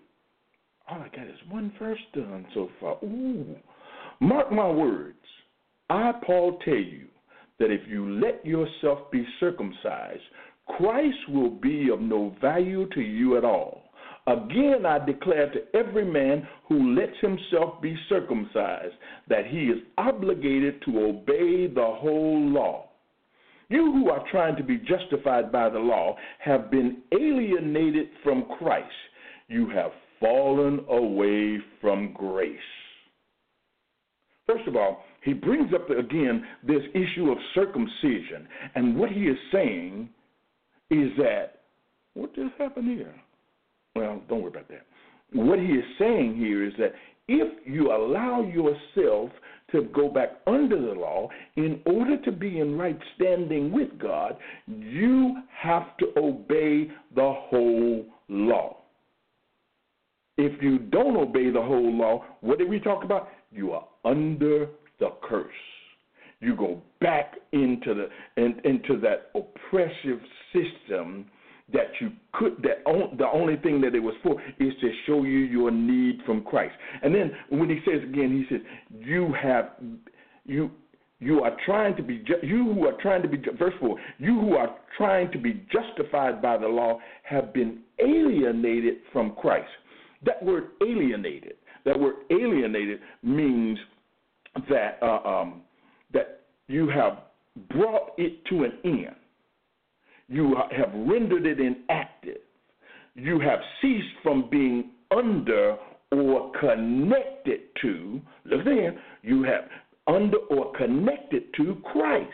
All 0.88 0.98
I 0.98 1.08
got 1.16 1.26
is 1.26 1.38
one 1.48 1.72
verse 1.78 1.98
done 2.14 2.46
so 2.54 2.68
far. 2.80 2.96
Ooh. 3.04 3.56
Mark 4.20 4.52
my 4.52 4.68
words. 4.68 5.16
I, 5.90 6.12
Paul, 6.24 6.58
tell 6.64 6.74
you 6.74 7.06
that 7.58 7.70
if 7.70 7.80
you 7.88 8.20
let 8.20 8.44
yourself 8.44 9.10
be 9.10 9.26
circumcised, 9.40 10.22
Christ 10.76 11.16
will 11.28 11.50
be 11.50 11.90
of 11.92 12.00
no 12.00 12.34
value 12.40 12.88
to 12.90 13.00
you 13.00 13.36
at 13.36 13.44
all. 13.44 13.82
Again, 14.26 14.84
I 14.84 14.98
declare 15.04 15.50
to 15.52 15.78
every 15.78 16.04
man 16.04 16.48
who 16.68 16.94
lets 16.94 17.16
himself 17.20 17.80
be 17.80 17.96
circumcised 18.08 18.94
that 19.28 19.46
he 19.46 19.66
is 19.66 19.78
obligated 19.98 20.82
to 20.82 21.06
obey 21.06 21.68
the 21.68 21.96
whole 22.00 22.40
law. 22.40 22.88
You 23.68 23.92
who 23.92 24.10
are 24.10 24.24
trying 24.30 24.56
to 24.56 24.64
be 24.64 24.78
justified 24.78 25.52
by 25.52 25.68
the 25.68 25.78
law 25.78 26.16
have 26.40 26.70
been 26.70 27.02
alienated 27.12 28.08
from 28.24 28.46
Christ. 28.58 28.86
You 29.48 29.68
have 29.70 29.92
fallen 30.18 30.84
away 30.88 31.58
from 31.80 32.12
grace. 32.12 32.58
First 34.46 34.66
of 34.66 34.76
all, 34.76 35.04
he 35.22 35.32
brings 35.32 35.72
up 35.74 35.90
again 35.90 36.44
this 36.64 36.82
issue 36.94 37.30
of 37.30 37.38
circumcision. 37.54 38.48
And 38.74 38.96
what 38.96 39.10
he 39.10 39.22
is 39.22 39.38
saying 39.52 40.08
is 40.90 41.10
that, 41.18 41.62
what 42.14 42.34
just 42.34 42.54
happened 42.58 42.96
here? 42.96 43.14
Well, 43.96 44.20
don't 44.28 44.42
worry 44.42 44.50
about 44.50 44.68
that. 44.68 44.86
What 45.32 45.58
he 45.58 45.64
is 45.66 45.84
saying 45.98 46.36
here 46.36 46.64
is 46.64 46.74
that 46.78 46.92
if 47.28 47.66
you 47.66 47.90
allow 47.92 48.42
yourself 48.42 49.30
to 49.72 49.82
go 49.94 50.08
back 50.08 50.38
under 50.46 50.80
the 50.80 50.92
law 50.92 51.28
in 51.56 51.80
order 51.86 52.16
to 52.18 52.30
be 52.30 52.60
in 52.60 52.76
right 52.78 52.98
standing 53.16 53.72
with 53.72 53.98
God, 53.98 54.36
you 54.68 55.36
have 55.50 55.96
to 55.96 56.12
obey 56.16 56.90
the 57.14 57.34
whole 57.48 58.04
law. 58.28 58.76
If 60.36 60.62
you 60.62 60.78
don't 60.78 61.16
obey 61.16 61.50
the 61.50 61.62
whole 61.62 61.92
law, 61.92 62.24
what 62.42 62.58
did 62.58 62.68
we 62.68 62.78
talk 62.78 63.02
about? 63.02 63.30
You 63.50 63.72
are 63.72 63.86
under 64.04 64.68
the 65.00 65.08
curse. 65.22 65.50
You 66.40 66.54
go 66.54 66.82
back 67.00 67.34
into 67.52 67.94
the 67.94 68.08
in, 68.36 68.60
into 68.64 69.00
that 69.00 69.30
oppressive 69.34 70.20
system 70.52 71.24
that 71.72 71.88
you 72.00 72.10
could 72.32 72.62
that 72.62 72.88
on, 72.88 73.16
the 73.16 73.26
only 73.26 73.56
thing 73.56 73.80
that 73.80 73.94
it 73.94 74.00
was 74.00 74.14
for 74.22 74.40
is 74.60 74.72
to 74.80 74.92
show 75.06 75.24
you 75.24 75.38
your 75.38 75.70
need 75.70 76.20
from 76.24 76.42
Christ. 76.42 76.74
And 77.02 77.14
then 77.14 77.32
when 77.50 77.68
he 77.68 77.80
says 77.84 78.02
again, 78.02 78.46
he 78.48 78.54
says, 78.54 78.64
"You 78.90 79.32
have 79.40 79.70
you." 80.44 80.70
You 81.18 81.40
are 81.40 81.56
trying 81.64 81.96
to 81.96 82.02
be 82.02 82.22
you 82.42 82.74
who 82.74 82.86
are 82.86 83.00
trying 83.00 83.22
to 83.22 83.28
be 83.28 83.38
verse 83.58 83.72
four. 83.80 83.98
You 84.18 84.38
who 84.38 84.54
are 84.54 84.76
trying 84.98 85.32
to 85.32 85.38
be 85.38 85.66
justified 85.72 86.42
by 86.42 86.58
the 86.58 86.68
law 86.68 86.98
have 87.22 87.54
been 87.54 87.78
alienated 87.98 88.96
from 89.14 89.34
Christ. 89.34 89.70
That 90.26 90.44
word 90.44 90.64
alienated. 90.82 91.54
That 91.86 91.98
word 91.98 92.16
alienated 92.30 93.00
means 93.22 93.78
that 94.68 94.98
uh, 95.00 95.26
um, 95.26 95.62
that 96.12 96.40
you 96.68 96.88
have 96.88 97.20
brought 97.70 98.12
it 98.18 98.44
to 98.50 98.64
an 98.64 98.72
end. 98.84 99.16
You 100.28 100.56
have 100.76 100.92
rendered 100.94 101.46
it 101.46 101.60
inactive. 101.60 102.38
You 103.14 103.40
have 103.40 103.60
ceased 103.80 104.14
from 104.22 104.48
being 104.50 104.90
under 105.16 105.76
or 106.12 106.52
connected 106.60 107.60
to, 107.82 108.20
look 108.44 108.64
there, 108.64 108.98
you 109.22 109.42
have 109.44 109.68
under 110.06 110.38
or 110.50 110.72
connected 110.74 111.44
to 111.56 111.76
Christ. 111.92 112.30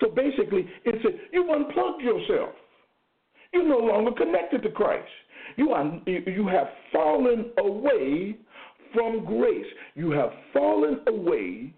So 0.00 0.08
basically, 0.08 0.68
it's 0.84 1.04
a, 1.04 1.08
you 1.32 1.52
unplugged 1.52 2.02
yourself. 2.02 2.50
You're 3.52 3.68
no 3.68 3.78
longer 3.78 4.12
connected 4.12 4.62
to 4.62 4.70
Christ. 4.70 5.08
You 5.56 5.70
are 5.72 6.00
you 6.06 6.46
have 6.46 6.68
fallen 6.92 7.50
away 7.58 8.36
from 8.94 9.24
grace. 9.24 9.66
You 9.94 10.10
have 10.12 10.30
fallen 10.52 11.00
away 11.06 11.72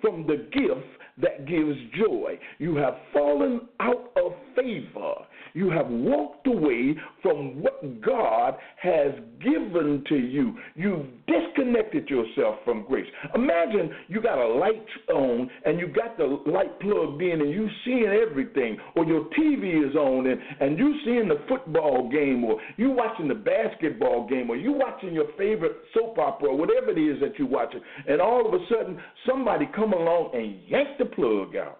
from 0.00 0.26
the 0.26 0.46
gift 0.52 0.86
that 1.20 1.46
gives 1.46 1.76
joy. 1.98 2.38
You 2.58 2.76
have 2.76 2.94
fallen 3.12 3.62
out 3.80 4.12
of 4.16 4.32
favor. 4.56 5.14
You 5.54 5.70
have 5.70 5.88
walked 5.88 6.46
away 6.46 6.96
from 7.22 7.62
what 7.62 8.00
God 8.00 8.54
has 8.82 9.12
given 9.40 10.04
to 10.08 10.16
you. 10.16 10.54
You've 10.74 11.06
disconnected 11.26 12.08
yourself 12.08 12.56
from 12.64 12.84
grace. 12.86 13.06
Imagine 13.34 13.90
you 14.08 14.20
got 14.20 14.38
a 14.38 14.46
light 14.46 14.86
on 15.12 15.50
and 15.64 15.78
you 15.78 15.88
got 15.88 16.16
the 16.16 16.24
light 16.46 16.78
plugged 16.80 17.22
in 17.22 17.40
and 17.40 17.50
you 17.50 17.68
seeing 17.84 18.06
everything, 18.06 18.78
or 18.96 19.04
your 19.04 19.24
TV 19.38 19.88
is 19.88 19.94
on 19.96 20.26
and, 20.26 20.40
and 20.60 20.78
you 20.78 20.94
seeing 21.04 21.28
the 21.28 21.40
football 21.48 22.08
game, 22.10 22.44
or 22.44 22.60
you 22.76 22.90
watching 22.90 23.28
the 23.28 23.34
basketball 23.34 24.28
game, 24.28 24.50
or 24.50 24.56
you 24.56 24.72
watching 24.72 25.12
your 25.12 25.26
favorite 25.36 25.76
soap 25.94 26.18
opera, 26.18 26.48
or 26.48 26.56
whatever 26.56 26.90
it 26.90 26.98
is 26.98 27.20
that 27.20 27.38
you're 27.38 27.48
watching, 27.48 27.80
and 28.08 28.20
all 28.20 28.46
of 28.46 28.54
a 28.54 28.64
sudden 28.68 29.00
somebody 29.26 29.68
come 29.74 29.92
along 29.92 30.30
and 30.34 30.60
yank 30.68 30.98
the 30.98 31.04
plug 31.04 31.56
out. 31.56 31.78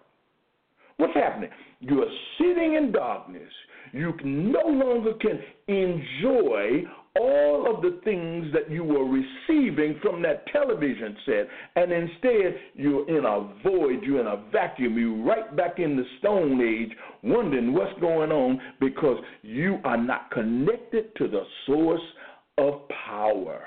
What's 1.01 1.15
happening? 1.15 1.49
You 1.81 2.03
are 2.03 2.13
sitting 2.37 2.75
in 2.75 2.93
darkness. 2.93 3.51
You 3.93 4.13
no 4.23 4.67
longer 4.67 5.15
can 5.15 5.41
enjoy 5.67 6.83
all 7.19 7.75
of 7.75 7.81
the 7.81 8.01
things 8.05 8.53
that 8.53 8.71
you 8.71 8.85
were 8.85 9.07
receiving 9.07 9.99
from 10.03 10.21
that 10.23 10.47
television 10.49 11.17
set, 11.25 11.49
and 11.77 11.91
instead 11.91 12.55
you're 12.75 13.09
in 13.09 13.25
a 13.25 13.49
void, 13.67 14.03
you're 14.03 14.21
in 14.21 14.27
a 14.27 14.45
vacuum, 14.53 14.99
you're 14.99 15.25
right 15.25 15.57
back 15.57 15.79
in 15.79 15.97
the 15.97 16.05
Stone 16.19 16.61
Age, 16.61 16.95
wondering 17.23 17.73
what's 17.73 17.99
going 17.99 18.31
on 18.31 18.61
because 18.79 19.17
you 19.41 19.79
are 19.85 19.97
not 19.97 20.31
connected 20.31 21.17
to 21.17 21.29
the 21.29 21.45
source 21.67 22.03
of 22.59 22.83
power. 23.07 23.63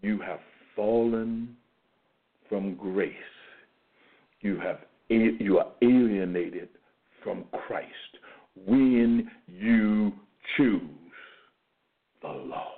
You 0.00 0.20
have 0.20 0.40
fallen 0.76 1.56
from 2.48 2.76
grace. 2.76 3.12
You 4.40 4.58
have 4.60 4.78
you 5.08 5.58
are 5.58 5.72
alienated 5.82 6.68
from 7.22 7.44
Christ 7.66 7.90
when 8.66 9.30
you 9.46 10.12
choose 10.56 10.80
the 12.22 12.28
law, 12.28 12.72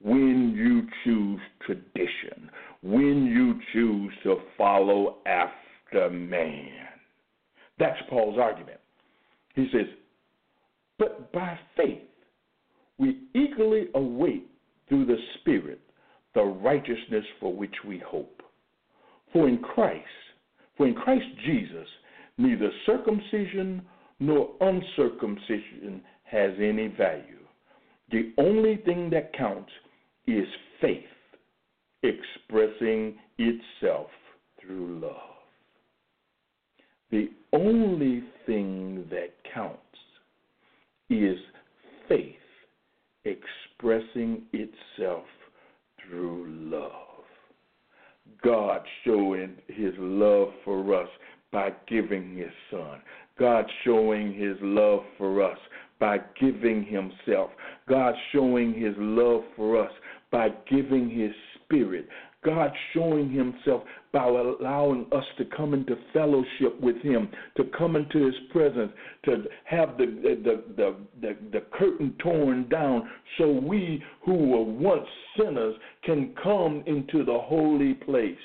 when 0.00 0.52
you 0.56 0.86
choose 1.04 1.40
tradition, 1.64 2.50
when 2.82 3.26
you 3.26 3.60
choose 3.72 4.12
to 4.22 4.36
follow 4.56 5.18
after 5.26 6.10
man. 6.10 6.70
That's 7.78 7.98
Paul's 8.08 8.38
argument. 8.38 8.78
He 9.54 9.68
says, 9.72 9.86
But 10.98 11.32
by 11.32 11.58
faith 11.76 12.02
we 12.98 13.20
eagerly 13.34 13.86
await 13.94 14.46
through 14.88 15.06
the 15.06 15.16
Spirit 15.40 15.80
the 16.34 16.42
righteousness 16.42 17.24
for 17.40 17.52
which 17.52 17.74
we 17.86 17.98
hope. 17.98 18.42
For 19.32 19.48
in 19.48 19.58
Christ, 19.58 20.04
for 20.76 20.86
in 20.86 20.94
Christ 20.94 21.26
Jesus, 21.44 21.86
neither 22.38 22.70
circumcision 22.86 23.82
nor 24.20 24.50
uncircumcision 24.60 26.02
has 26.24 26.52
any 26.58 26.88
value. 26.88 27.44
The 28.10 28.32
only 28.38 28.76
thing 28.84 29.10
that 29.10 29.32
counts 29.32 29.70
is 30.26 30.46
faith 30.80 31.04
expressing 32.02 33.16
itself 33.38 34.08
through 34.60 35.00
love. 35.00 35.12
The 37.10 37.28
only 37.52 38.24
thing 38.46 39.04
that 39.10 39.34
counts 39.52 39.78
is 41.08 41.38
faith 42.08 42.34
expressing 43.24 44.42
itself 44.52 45.24
through 46.02 46.46
love. 46.48 47.13
God 48.44 48.82
showing 49.04 49.56
his 49.68 49.94
love 49.98 50.48
for 50.64 50.94
us 50.94 51.08
by 51.50 51.70
giving 51.88 52.36
his 52.36 52.50
son. 52.70 53.00
God 53.38 53.64
showing 53.84 54.34
his 54.34 54.56
love 54.60 55.00
for 55.16 55.42
us 55.42 55.58
by 55.98 56.18
giving 56.38 56.84
himself. 56.84 57.50
God 57.88 58.14
showing 58.32 58.74
his 58.74 58.94
love 58.98 59.42
for 59.56 59.82
us 59.82 59.92
by 60.30 60.48
giving 60.68 61.08
his 61.08 61.30
spirit. 61.64 62.06
God 62.44 62.70
showing 62.92 63.30
himself 63.30 63.82
by 64.12 64.26
allowing 64.26 65.06
us 65.12 65.24
to 65.38 65.44
come 65.56 65.74
into 65.74 65.96
fellowship 66.12 66.80
with 66.80 66.96
him, 67.02 67.28
to 67.56 67.64
come 67.76 67.96
into 67.96 68.24
his 68.24 68.34
presence, 68.52 68.92
to 69.24 69.44
have 69.64 69.96
the, 69.96 70.06
the, 70.06 70.62
the, 70.76 70.96
the, 71.20 71.36
the 71.52 71.60
curtain 71.72 72.14
torn 72.22 72.68
down 72.68 73.08
so 73.38 73.50
we 73.50 74.02
who 74.24 74.34
were 74.34 74.62
once 74.62 75.06
sinners 75.38 75.74
can 76.04 76.34
come 76.42 76.84
into 76.86 77.24
the 77.24 77.38
holy 77.38 77.94
place 77.94 78.36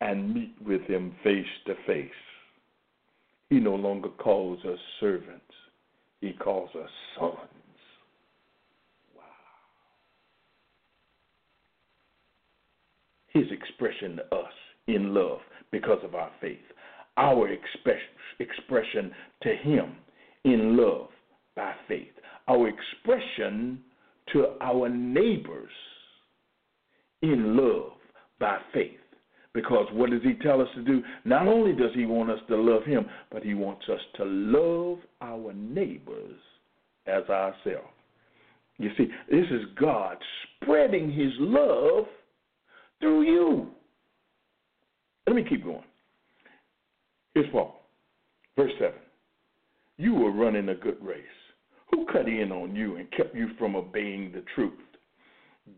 and 0.00 0.34
meet 0.34 0.54
with 0.64 0.82
him 0.82 1.14
face 1.22 1.46
to 1.66 1.74
face. 1.86 2.10
He 3.50 3.60
no 3.60 3.74
longer 3.76 4.08
calls 4.08 4.58
us 4.64 4.78
servants, 5.00 5.42
he 6.20 6.32
calls 6.32 6.70
us 6.74 6.90
sons. 7.18 7.55
His 13.36 13.52
expression 13.52 14.16
to 14.16 14.34
us 14.34 14.52
in 14.86 15.12
love 15.12 15.40
because 15.70 15.98
of 16.02 16.14
our 16.14 16.30
faith. 16.40 16.56
Our 17.18 17.48
express, 17.48 18.00
expression 18.38 19.12
to 19.42 19.54
him 19.56 19.96
in 20.44 20.74
love 20.74 21.08
by 21.54 21.74
faith. 21.86 22.12
Our 22.48 22.66
expression 22.66 23.82
to 24.32 24.54
our 24.62 24.88
neighbors 24.88 25.70
in 27.20 27.58
love 27.58 27.92
by 28.40 28.56
faith. 28.72 29.00
Because 29.52 29.86
what 29.92 30.08
does 30.08 30.22
he 30.22 30.32
tell 30.42 30.62
us 30.62 30.68
to 30.74 30.82
do? 30.82 31.02
Not 31.26 31.46
only 31.46 31.72
does 31.74 31.90
he 31.94 32.06
want 32.06 32.30
us 32.30 32.40
to 32.48 32.56
love 32.56 32.84
him, 32.84 33.04
but 33.30 33.42
he 33.42 33.52
wants 33.52 33.84
us 33.92 34.00
to 34.16 34.24
love 34.24 34.98
our 35.20 35.52
neighbors 35.52 36.40
as 37.06 37.24
ourselves. 37.28 37.92
You 38.78 38.90
see, 38.96 39.08
this 39.30 39.44
is 39.50 39.62
God 39.78 40.16
spreading 40.62 41.12
his 41.12 41.32
love 41.38 42.06
through 43.00 43.22
you. 43.22 43.68
Let 45.26 45.36
me 45.36 45.44
keep 45.48 45.64
going. 45.64 45.82
Here's 47.34 47.50
Paul, 47.50 47.82
verse 48.56 48.72
7. 48.78 48.92
You 49.98 50.14
were 50.14 50.30
running 50.30 50.68
a 50.68 50.74
good 50.74 50.98
race. 51.02 51.24
Who 51.90 52.06
cut 52.06 52.28
in 52.28 52.52
on 52.52 52.74
you 52.74 52.96
and 52.96 53.10
kept 53.12 53.34
you 53.34 53.48
from 53.58 53.76
obeying 53.76 54.32
the 54.32 54.44
truth? 54.54 54.72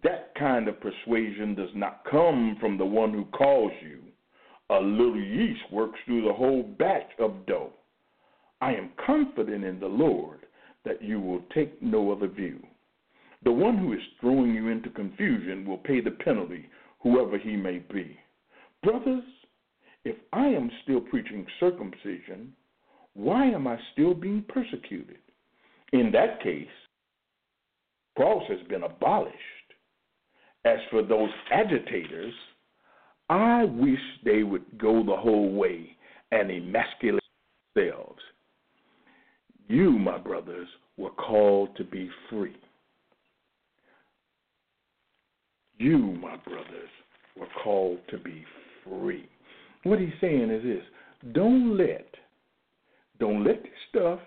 That 0.02 0.32
kind 0.38 0.68
of 0.68 0.80
persuasion 0.80 1.54
does 1.54 1.70
not 1.74 2.02
come 2.10 2.56
from 2.60 2.76
the 2.76 2.84
one 2.84 3.12
who 3.12 3.24
calls 3.26 3.72
you. 3.82 4.00
A 4.70 4.78
little 4.80 5.18
yeast 5.18 5.62
works 5.72 5.98
through 6.04 6.26
the 6.26 6.32
whole 6.32 6.62
batch 6.62 7.10
of 7.18 7.46
dough. 7.46 7.72
I 8.60 8.72
am 8.74 8.90
confident 9.04 9.64
in 9.64 9.80
the 9.80 9.86
Lord 9.86 10.40
that 10.84 11.02
you 11.02 11.20
will 11.20 11.42
take 11.54 11.80
no 11.82 12.12
other 12.12 12.28
view. 12.28 12.60
The 13.44 13.52
one 13.52 13.78
who 13.78 13.92
is 13.92 14.00
throwing 14.20 14.54
you 14.54 14.68
into 14.68 14.90
confusion 14.90 15.64
will 15.64 15.78
pay 15.78 16.00
the 16.00 16.10
penalty, 16.10 16.68
whoever 17.00 17.38
he 17.38 17.56
may 17.56 17.78
be. 17.78 18.18
Brothers, 18.82 19.24
if 20.04 20.16
I 20.32 20.46
am 20.46 20.70
still 20.82 21.00
preaching 21.00 21.46
circumcision, 21.60 22.52
why 23.14 23.46
am 23.46 23.66
I 23.66 23.78
still 23.92 24.14
being 24.14 24.44
persecuted? 24.48 25.18
In 25.92 26.10
that 26.12 26.42
case, 26.42 26.66
cross 28.16 28.42
has 28.48 28.60
been 28.68 28.84
abolished. 28.84 29.34
As 30.64 30.78
for 30.90 31.02
those 31.02 31.30
agitators, 31.50 32.34
I 33.28 33.64
wish 33.64 34.00
they 34.24 34.42
would 34.42 34.78
go 34.78 35.02
the 35.04 35.16
whole 35.16 35.52
way 35.52 35.96
and 36.32 36.50
emasculate 36.50 37.22
themselves. 37.74 38.20
You, 39.68 39.92
my 39.92 40.18
brothers, 40.18 40.68
were 40.96 41.10
called 41.10 41.76
to 41.76 41.84
be 41.84 42.10
free. 42.30 42.56
You, 45.78 45.98
my 45.98 46.36
brothers, 46.36 46.90
were 47.36 47.46
called 47.62 47.98
to 48.10 48.18
be 48.18 48.44
free. 48.84 49.28
What 49.84 50.00
he's 50.00 50.10
saying 50.20 50.50
is 50.50 50.62
this 50.62 51.32
don't 51.32 51.76
let, 51.76 52.06
don't 53.18 53.44
let 53.44 53.62
this 53.62 53.72
stuff, 53.88 54.20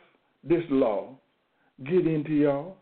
this 0.44 0.64
law, 0.70 1.16
get 1.86 2.08
into 2.08 2.32
y'all. 2.32 2.78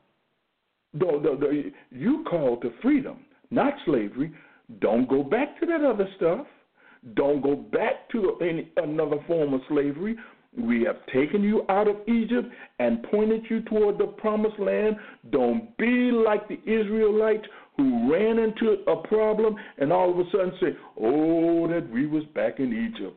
Don't, 0.97 1.23
don't, 1.23 1.39
don't, 1.39 1.73
you 1.91 2.25
called 2.29 2.61
to 2.63 2.71
freedom 2.81 3.19
not 3.51 3.73
slavery. 3.85 4.31
Don't 4.79 5.09
go 5.09 5.23
back 5.23 5.59
to 5.59 5.65
that 5.65 5.83
other 5.83 6.07
stuff. 6.17 6.45
Don't 7.15 7.41
go 7.41 7.55
back 7.55 8.09
to 8.11 8.37
any 8.41 8.71
another 8.77 9.17
form 9.27 9.53
of 9.53 9.61
slavery. 9.69 10.15
We 10.57 10.83
have 10.83 10.97
taken 11.13 11.43
you 11.43 11.63
out 11.69 11.87
of 11.87 11.97
Egypt 12.07 12.49
and 12.79 13.03
pointed 13.03 13.43
you 13.49 13.61
toward 13.61 13.97
the 13.97 14.07
promised 14.07 14.59
land. 14.59 14.95
Don't 15.31 15.75
be 15.77 16.11
like 16.11 16.47
the 16.47 16.59
Israelites 16.65 17.45
who 17.79 18.11
ran 18.11 18.37
into 18.39 18.83
a 18.87 19.07
problem 19.07 19.55
and 19.77 19.93
all 19.93 20.11
of 20.11 20.19
a 20.19 20.29
sudden 20.31 20.51
say, 20.59 20.77
"Oh, 20.99 21.67
that 21.67 21.89
we 21.89 22.05
was 22.07 22.25
back 22.35 22.59
in 22.59 22.73
Egypt, 22.73 23.15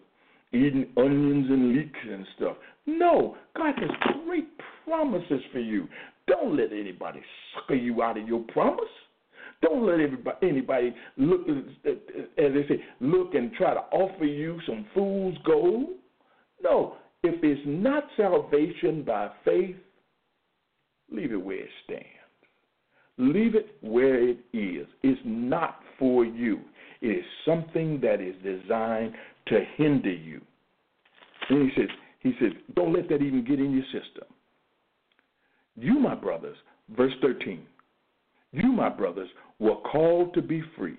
eating 0.53 0.87
onions 0.96 1.51
and 1.51 1.72
leeks 1.75 1.98
and 2.09 2.27
stuff." 2.37 2.57
No, 2.87 3.37
God 3.57 3.75
has 3.79 3.90
great 4.25 4.48
promises 4.85 5.42
for 5.53 5.59
you. 5.59 5.88
Don't 6.29 6.57
let 6.57 6.72
anybody 6.72 7.20
sucker 7.55 7.75
you 7.75 8.03
out 8.03 8.16
of 8.16 8.29
your 8.29 8.44
promise. 8.53 8.85
Don't 9.61 9.85
let 9.85 10.01
everybody, 10.01 10.48
anybody 10.48 10.94
look, 11.16 11.42
uh, 11.48 11.88
uh, 11.88 11.92
as 12.38 12.53
they 12.53 12.66
say, 12.68 12.83
look 13.01 13.35
and 13.35 13.53
try 13.55 13.75
to 13.75 13.81
offer 13.81 14.25
you 14.25 14.61
some 14.66 14.87
fool's 14.94 15.38
gold. 15.44 15.90
No, 16.62 16.96
if 17.22 17.42
it's 17.42 17.61
not 17.66 18.05
salvation 18.16 19.03
by 19.03 19.31
faith, 19.44 19.77
leave 21.11 21.33
it 21.33 21.37
where 21.37 21.59
it 21.59 21.70
stands. 21.85 22.21
Leave 23.22 23.54
it 23.54 23.76
where 23.82 24.20
it 24.20 24.38
is. 24.52 24.87
It's 25.04 25.20
not 25.24 25.78
for 25.96 26.24
you. 26.24 26.61
It 27.00 27.06
is 27.06 27.24
something 27.46 28.00
that 28.00 28.20
is 28.20 28.35
designed 28.42 29.14
to 29.46 29.64
hinder 29.76 30.12
you. 30.12 30.40
And 31.48 31.70
he 31.70 31.80
says, 31.80 31.88
he 32.18 32.32
says, 32.40 32.52
don't 32.74 32.92
let 32.92 33.08
that 33.11 33.22
even 33.22 33.44
get 33.44 33.61
in 33.61 33.72
your 33.72 33.85
system. 33.85 34.24
You, 35.76 36.00
my 36.00 36.16
brothers, 36.16 36.56
verse 36.96 37.12
13, 37.22 37.62
you, 38.50 38.72
my 38.72 38.88
brothers, 38.88 39.28
were 39.61 39.76
called 39.76 40.35
to 40.35 40.42
be 40.42 40.62
free, 40.76 40.98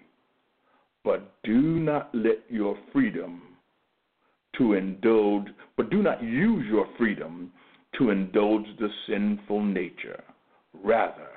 but 1.03 1.35
do 1.43 1.61
not 1.61 2.09
let 2.13 2.39
your 2.49 2.77
freedom 2.93 3.41
to 4.57 4.73
indulge, 4.73 5.47
but 5.75 5.89
do 5.89 6.01
not 6.01 6.23
use 6.23 6.65
your 6.69 6.87
freedom 6.97 7.51
to 7.97 8.11
indulge 8.11 8.65
the 8.79 8.89
sinful 9.07 9.61
nature. 9.61 10.23
Rather, 10.83 11.27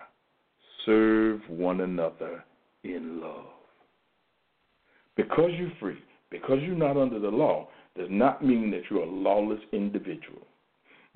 serve 0.87 1.41
one 1.49 1.83
another 1.83 2.43
in 2.85 3.21
love. 3.21 3.45
Because 5.17 5.51
you're 5.59 5.73
free, 5.81 5.99
because 6.31 6.59
you're 6.63 6.77
not 6.77 6.97
under 6.97 7.19
the 7.19 7.29
law, 7.29 7.69
does 7.97 8.09
not 8.11 8.45
mean 8.45 8.71
that 8.71 8.83
you're 8.91 9.03
a 9.03 9.11
lawless 9.11 9.61
individual. 9.73 10.47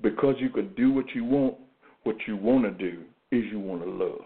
Because 0.01 0.35
you 0.39 0.49
can 0.49 0.73
do 0.75 0.91
what 0.91 1.05
you 1.15 1.23
want, 1.23 1.55
what 2.03 2.15
you 2.27 2.35
want 2.35 2.63
to 2.65 2.71
do 2.71 3.03
is 3.31 3.43
you 3.51 3.59
want 3.59 3.83
to 3.83 3.89
love. 3.89 4.21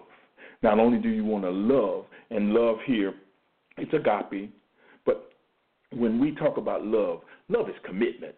Not 0.64 0.80
only 0.80 0.98
do 0.98 1.10
you 1.10 1.24
want 1.24 1.44
to 1.44 1.52
love, 1.52 2.06
and 2.32 2.54
love 2.54 2.78
here, 2.86 3.14
it's 3.78 3.94
agape, 3.94 4.52
but 5.06 5.30
when 5.92 6.20
we 6.20 6.34
talk 6.36 6.58
about 6.58 6.86
love, 6.86 7.22
love 7.50 7.70
is 7.70 7.76
commitment. 7.86 8.34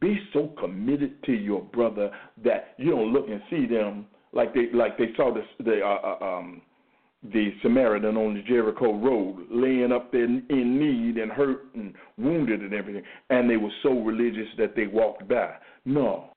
Be 0.00 0.18
so 0.32 0.52
committed 0.60 1.22
to 1.24 1.32
your 1.32 1.62
brother 1.62 2.10
that 2.44 2.74
you 2.76 2.90
don't 2.90 3.12
look 3.12 3.28
and 3.28 3.40
see 3.48 3.66
them 3.66 4.06
like 4.36 4.54
they 4.54 4.66
like 4.72 4.98
they 4.98 5.08
saw 5.16 5.34
the 5.34 5.42
the 5.64 5.80
uh, 5.82 6.16
uh 6.20 6.24
um 6.24 6.62
the 7.32 7.52
Samaritan 7.62 8.16
on 8.16 8.34
the 8.34 8.42
Jericho 8.42 8.94
road, 8.94 9.46
laying 9.50 9.90
up 9.90 10.12
there 10.12 10.24
in 10.24 10.78
need 10.78 11.20
and 11.20 11.32
hurt 11.32 11.64
and 11.74 11.94
wounded 12.18 12.60
and 12.60 12.72
everything, 12.72 13.02
and 13.30 13.50
they 13.50 13.56
were 13.56 13.72
so 13.82 13.90
religious 14.00 14.46
that 14.58 14.76
they 14.76 14.86
walked 14.86 15.26
by. 15.28 15.54
No, 15.84 16.30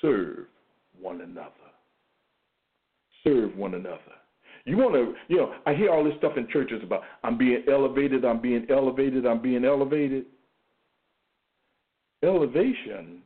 serve 0.00 0.46
one 0.98 1.20
another. 1.20 1.50
Serve 3.24 3.54
one 3.56 3.74
another. 3.74 3.98
You 4.64 4.76
want 4.76 4.94
to, 4.94 5.14
you 5.28 5.38
know, 5.38 5.54
I 5.66 5.74
hear 5.74 5.90
all 5.90 6.04
this 6.04 6.14
stuff 6.18 6.32
in 6.36 6.46
churches 6.48 6.80
about 6.82 7.02
I'm 7.24 7.38
being 7.38 7.64
elevated, 7.70 8.24
I'm 8.24 8.40
being 8.40 8.66
elevated, 8.70 9.26
I'm 9.26 9.40
being 9.40 9.64
elevated. 9.64 10.26
Elevation 12.22 13.22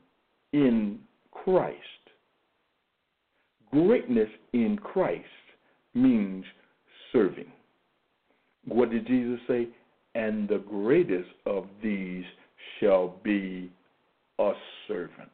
in 0.52 1.00
Christ, 1.31 1.76
greatness 3.72 4.28
in 4.52 4.78
Christ 4.82 5.24
means 5.94 6.44
serving. 7.12 7.50
What 8.66 8.90
did 8.90 9.06
Jesus 9.06 9.40
say? 9.48 9.68
And 10.14 10.48
the 10.48 10.58
greatest 10.58 11.30
of 11.46 11.66
these 11.82 12.24
shall 12.78 13.16
be 13.22 13.70
a 14.38 14.52
servant. 14.87 15.30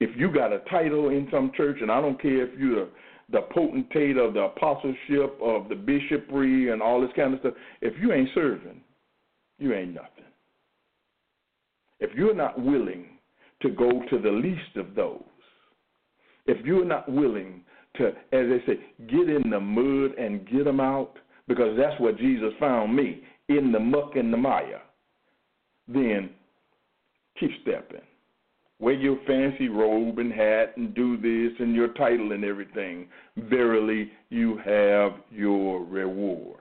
If 0.00 0.16
you 0.16 0.32
got 0.32 0.52
a 0.52 0.60
title 0.70 1.10
in 1.10 1.28
some 1.30 1.52
church, 1.56 1.78
and 1.80 1.90
I 1.90 2.00
don't 2.00 2.20
care 2.20 2.46
if 2.46 2.58
you're 2.58 2.88
the, 3.30 3.42
potentate 3.52 4.16
of 4.16 4.34
the 4.34 4.40
apostleship, 4.40 5.38
of 5.42 5.68
the 5.68 5.76
bishopry, 5.76 6.72
and 6.72 6.82
all 6.82 7.00
this 7.00 7.10
kind 7.14 7.34
of 7.34 7.40
stuff, 7.40 7.54
if 7.80 7.94
you 8.00 8.12
ain't 8.12 8.30
serving, 8.34 8.80
you 9.58 9.74
ain't 9.74 9.94
nothing. 9.94 10.24
If 12.00 12.10
you're 12.16 12.34
not 12.34 12.58
willing 12.58 13.06
to 13.62 13.68
go 13.68 14.02
to 14.10 14.18
the 14.18 14.30
least 14.30 14.76
of 14.76 14.94
those, 14.94 15.22
if 16.50 16.64
you're 16.66 16.84
not 16.84 17.10
willing 17.10 17.62
to, 17.96 18.08
as 18.08 18.14
they 18.48 18.62
say, 18.66 18.80
get 19.06 19.28
in 19.28 19.50
the 19.50 19.60
mud 19.60 20.18
and 20.18 20.48
get 20.48 20.64
them 20.64 20.80
out, 20.80 21.14
because 21.48 21.76
that's 21.76 22.00
what 22.00 22.18
Jesus 22.18 22.52
found 22.58 22.94
me 22.94 23.22
in 23.48 23.72
the 23.72 23.80
muck 23.80 24.16
and 24.16 24.32
the 24.32 24.36
mire, 24.36 24.82
then 25.88 26.30
keep 27.38 27.50
stepping. 27.62 28.00
Wear 28.78 28.94
your 28.94 29.18
fancy 29.26 29.68
robe 29.68 30.18
and 30.18 30.32
hat 30.32 30.76
and 30.76 30.94
do 30.94 31.16
this 31.16 31.58
and 31.60 31.74
your 31.74 31.88
title 31.94 32.32
and 32.32 32.44
everything. 32.44 33.08
Verily, 33.36 34.10
you 34.30 34.58
have 34.64 35.12
your 35.30 35.84
reward. 35.84 36.60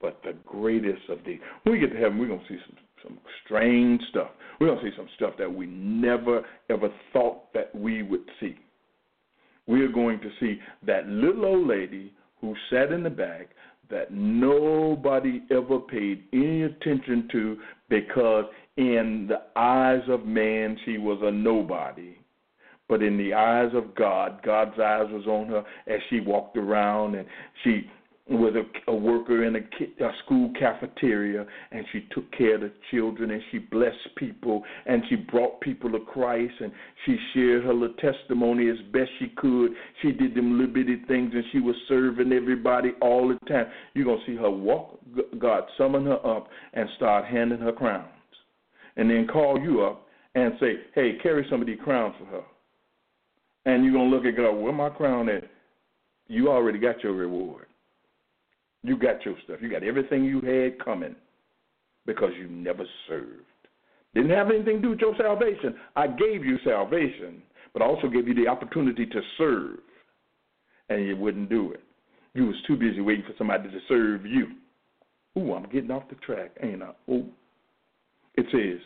But 0.00 0.20
the 0.24 0.34
greatest 0.46 1.02
of 1.10 1.18
these, 1.26 1.40
when 1.62 1.74
we 1.74 1.80
get 1.80 1.92
to 1.92 2.00
heaven, 2.00 2.18
we're 2.18 2.28
going 2.28 2.40
to 2.40 2.48
see 2.48 2.58
some, 2.66 2.76
some 3.02 3.18
strange 3.44 4.00
stuff. 4.10 4.28
We're 4.60 4.68
going 4.68 4.84
to 4.84 4.90
see 4.90 4.96
some 4.96 5.08
stuff 5.16 5.34
that 5.38 5.52
we 5.52 5.66
never, 5.66 6.42
ever 6.68 6.88
thought 7.12 7.52
that 7.54 7.74
we 7.74 8.02
would 8.02 8.24
see 8.40 8.56
we 9.70 9.82
are 9.82 9.88
going 9.88 10.20
to 10.20 10.30
see 10.40 10.58
that 10.84 11.06
little 11.06 11.44
old 11.44 11.68
lady 11.68 12.12
who 12.40 12.54
sat 12.70 12.90
in 12.90 13.04
the 13.04 13.10
back 13.10 13.50
that 13.88 14.12
nobody 14.12 15.42
ever 15.50 15.78
paid 15.78 16.24
any 16.32 16.62
attention 16.62 17.28
to 17.30 17.56
because 17.88 18.44
in 18.76 19.28
the 19.28 19.40
eyes 19.56 20.02
of 20.08 20.26
man 20.26 20.76
she 20.84 20.98
was 20.98 21.20
a 21.22 21.30
nobody 21.30 22.16
but 22.88 23.04
in 23.04 23.16
the 23.16 23.32
eyes 23.32 23.70
of 23.72 23.94
God, 23.94 24.40
God's 24.42 24.76
eyes 24.80 25.06
was 25.12 25.24
on 25.28 25.46
her 25.46 25.62
as 25.86 26.00
she 26.10 26.18
walked 26.18 26.56
around 26.56 27.14
and 27.14 27.24
she 27.62 27.88
was 28.34 28.54
a, 28.54 28.90
a 28.90 28.94
worker 28.94 29.44
in 29.44 29.56
a, 29.56 30.04
a 30.04 30.12
school 30.24 30.52
cafeteria, 30.58 31.44
and 31.72 31.84
she 31.92 32.06
took 32.12 32.30
care 32.32 32.54
of 32.54 32.60
the 32.60 32.72
children, 32.90 33.32
and 33.32 33.42
she 33.50 33.58
blessed 33.58 34.14
people, 34.16 34.62
and 34.86 35.02
she 35.08 35.16
brought 35.16 35.60
people 35.60 35.90
to 35.90 35.98
Christ, 36.00 36.54
and 36.60 36.70
she 37.04 37.16
shared 37.34 37.64
her 37.64 37.74
little 37.74 37.96
testimony 37.96 38.68
as 38.70 38.76
best 38.92 39.10
she 39.18 39.28
could. 39.36 39.72
She 40.00 40.12
did 40.12 40.34
them 40.34 40.58
little 40.58 40.72
bitty 40.72 41.02
things, 41.08 41.32
and 41.34 41.44
she 41.50 41.58
was 41.58 41.74
serving 41.88 42.32
everybody 42.32 42.92
all 43.00 43.28
the 43.28 43.38
time. 43.46 43.66
You're 43.94 44.04
gonna 44.04 44.24
see 44.26 44.36
her 44.36 44.50
walk, 44.50 45.00
God 45.38 45.64
summon 45.76 46.04
her 46.06 46.24
up, 46.24 46.48
and 46.72 46.88
start 46.96 47.24
handing 47.24 47.58
her 47.58 47.72
crowns, 47.72 48.06
and 48.96 49.10
then 49.10 49.26
call 49.26 49.58
you 49.60 49.82
up 49.82 50.06
and 50.36 50.54
say, 50.60 50.80
"Hey, 50.94 51.18
carry 51.20 51.44
some 51.50 51.60
of 51.60 51.66
these 51.66 51.80
crowns 51.80 52.14
for 52.16 52.26
her." 52.26 52.44
And 53.66 53.84
you're 53.84 53.92
gonna 53.92 54.08
look 54.08 54.24
at 54.24 54.36
God, 54.36 54.52
where 54.52 54.72
my 54.72 54.88
crown 54.88 55.28
at? 55.28 55.44
You 56.28 56.48
already 56.48 56.78
got 56.78 57.02
your 57.02 57.12
reward. 57.14 57.66
You 58.82 58.96
got 58.96 59.24
your 59.24 59.34
stuff. 59.44 59.58
You 59.60 59.70
got 59.70 59.82
everything 59.82 60.24
you 60.24 60.40
had 60.40 60.82
coming 60.82 61.14
because 62.06 62.30
you 62.38 62.48
never 62.48 62.84
served. 63.08 63.44
Didn't 64.14 64.30
have 64.30 64.50
anything 64.50 64.76
to 64.76 64.82
do 64.82 64.90
with 64.90 65.00
your 65.00 65.14
salvation. 65.16 65.76
I 65.94 66.06
gave 66.06 66.44
you 66.44 66.58
salvation, 66.64 67.42
but 67.72 67.82
I 67.82 67.86
also 67.86 68.08
gave 68.08 68.26
you 68.26 68.34
the 68.34 68.48
opportunity 68.48 69.06
to 69.06 69.20
serve, 69.38 69.78
and 70.88 71.06
you 71.06 71.16
wouldn't 71.16 71.48
do 71.48 71.72
it. 71.72 71.82
You 72.34 72.46
was 72.46 72.56
too 72.66 72.76
busy 72.76 73.00
waiting 73.00 73.24
for 73.24 73.34
somebody 73.38 73.70
to 73.70 73.78
serve 73.88 74.24
you. 74.26 74.48
Ooh, 75.38 75.54
I'm 75.54 75.68
getting 75.70 75.90
off 75.90 76.08
the 76.08 76.16
track, 76.16 76.50
ain't 76.62 76.82
I? 76.82 76.92
Ooh. 77.10 77.26
It 78.34 78.46
says, 78.50 78.80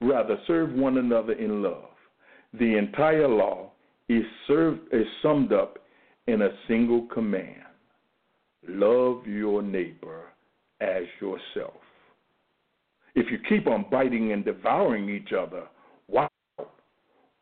rather 0.00 0.36
serve 0.46 0.72
one 0.72 0.98
another 0.98 1.32
in 1.32 1.62
love. 1.62 1.90
The 2.52 2.76
entire 2.76 3.28
law 3.28 3.70
is 4.08 4.24
served 4.46 4.80
is 4.92 5.06
summed 5.22 5.52
up 5.52 5.78
in 6.26 6.42
a 6.42 6.50
single 6.68 7.06
command 7.12 7.62
love 8.70 9.26
your 9.26 9.62
neighbor 9.62 10.24
as 10.80 11.04
yourself. 11.20 11.80
If 13.14 13.30
you 13.30 13.38
keep 13.48 13.66
on 13.66 13.86
biting 13.90 14.32
and 14.32 14.44
devouring 14.44 15.08
each 15.08 15.32
other, 15.32 15.64
wow, 16.08 16.28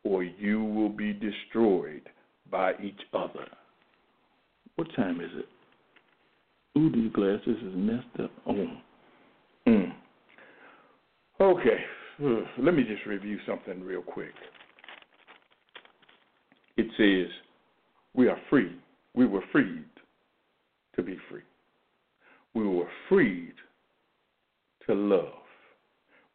or 0.03 0.23
you 0.23 0.63
will 0.63 0.89
be 0.89 1.13
destroyed 1.13 2.09
by 2.49 2.73
each 2.83 2.99
other. 3.13 3.45
What 4.75 4.87
time 4.95 5.21
is 5.21 5.29
it? 5.35 5.47
Ooh, 6.77 6.91
these 6.91 7.11
glasses 7.11 7.57
is 7.63 7.73
messed 7.75 8.23
up. 8.23 8.31
Oh. 8.47 8.67
Mm. 9.67 9.93
Okay, 11.41 11.83
let 12.57 12.73
me 12.73 12.83
just 12.83 13.05
review 13.05 13.37
something 13.47 13.83
real 13.83 14.01
quick. 14.01 14.33
It 16.77 16.87
says, 16.97 17.31
We 18.13 18.27
are 18.27 18.39
free. 18.49 18.75
We 19.13 19.25
were 19.25 19.43
freed 19.51 19.83
to 20.95 21.03
be 21.03 21.17
free. 21.29 21.41
We 22.53 22.67
were 22.67 22.87
freed 23.07 23.53
to 24.87 24.93
love. 24.93 25.33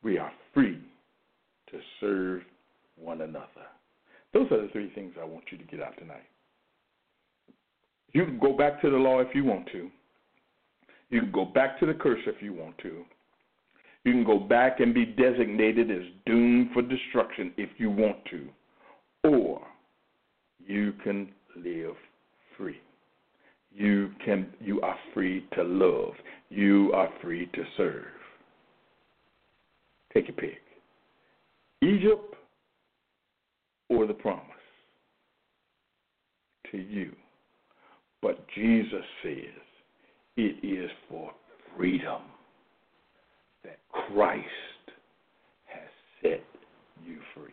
We 0.02 0.18
are 0.18 0.32
free 0.52 0.80
to 1.70 1.78
serve 2.00 2.42
one 2.96 3.22
another. 3.22 3.46
Those 4.32 4.50
are 4.50 4.62
the 4.62 4.68
three 4.72 4.90
things 4.94 5.14
I 5.20 5.24
want 5.24 5.44
you 5.50 5.58
to 5.58 5.64
get 5.64 5.82
out 5.82 5.96
tonight. 5.98 6.26
You 8.12 8.24
can 8.24 8.38
go 8.38 8.56
back 8.56 8.80
to 8.82 8.90
the 8.90 8.96
law 8.96 9.20
if 9.20 9.34
you 9.34 9.44
want 9.44 9.66
to. 9.72 9.90
You 11.10 11.20
can 11.20 11.32
go 11.32 11.44
back 11.44 11.78
to 11.80 11.86
the 11.86 11.94
curse 11.94 12.20
if 12.26 12.40
you 12.40 12.52
want 12.52 12.78
to. 12.78 13.04
You 14.04 14.12
can 14.12 14.24
go 14.24 14.38
back 14.38 14.80
and 14.80 14.92
be 14.92 15.04
designated 15.04 15.90
as 15.90 16.02
doomed 16.26 16.70
for 16.72 16.82
destruction 16.82 17.52
if 17.56 17.70
you 17.78 17.90
want 17.90 18.18
to. 18.30 18.48
Or 19.24 19.62
you 20.64 20.92
can 21.02 21.30
live 21.56 21.94
free. 22.56 22.80
You 23.74 24.10
can 24.24 24.46
you 24.60 24.80
are 24.82 24.96
free 25.12 25.46
to 25.54 25.62
love. 25.62 26.12
You 26.48 26.92
are 26.94 27.08
free 27.20 27.46
to 27.54 27.64
serve. 27.76 28.04
Take 30.12 30.28
your 30.28 30.36
pick. 30.36 30.60
Egypt 31.82 32.34
or 33.88 34.06
the 34.06 34.14
promise 34.14 34.44
to 36.70 36.78
you. 36.78 37.12
But 38.22 38.46
Jesus 38.54 39.04
says 39.22 39.64
it 40.36 40.64
is 40.64 40.90
for 41.08 41.32
freedom 41.76 42.22
that 43.64 43.78
Christ 43.92 44.46
has 45.66 45.88
set 46.22 46.44
you 47.04 47.18
free. 47.34 47.52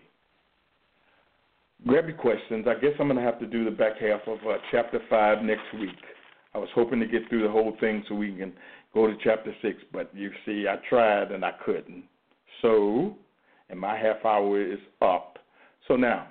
Grab 1.88 2.08
your 2.08 2.18
questions. 2.18 2.68
I 2.68 2.80
guess 2.80 2.92
I'm 3.00 3.08
going 3.08 3.18
to 3.18 3.24
have 3.24 3.40
to 3.40 3.48
do 3.48 3.66
the 3.66 3.72
back 3.72 3.98
half 4.00 4.22
of 4.28 4.38
uh, 4.48 4.58
chapter 4.72 5.00
5 5.10 5.44
next 5.44 5.64
week. 5.80 5.90
I 6.54 6.58
was 6.58 6.70
hoping 6.76 7.00
to 7.00 7.08
get 7.08 7.28
through 7.30 7.44
the 7.44 7.52
whole 7.52 7.76
thing 7.80 8.04
so 8.08 8.16
we 8.16 8.36
can 8.36 8.54
go 8.94 9.08
to 9.08 9.14
chapter 9.24 9.54
6, 9.62 9.78
but 9.92 10.12
you 10.14 10.30
see, 10.46 10.66
I 10.70 10.76
tried 10.90 11.32
and 11.32 11.44
I 11.44 11.54
couldn't. 11.66 12.04
So, 12.62 13.16
and 13.70 13.80
my 13.80 13.98
half 13.98 14.24
hour 14.26 14.62
is 14.62 14.80
up. 15.02 15.40
So 15.88 15.96
now, 15.96 16.28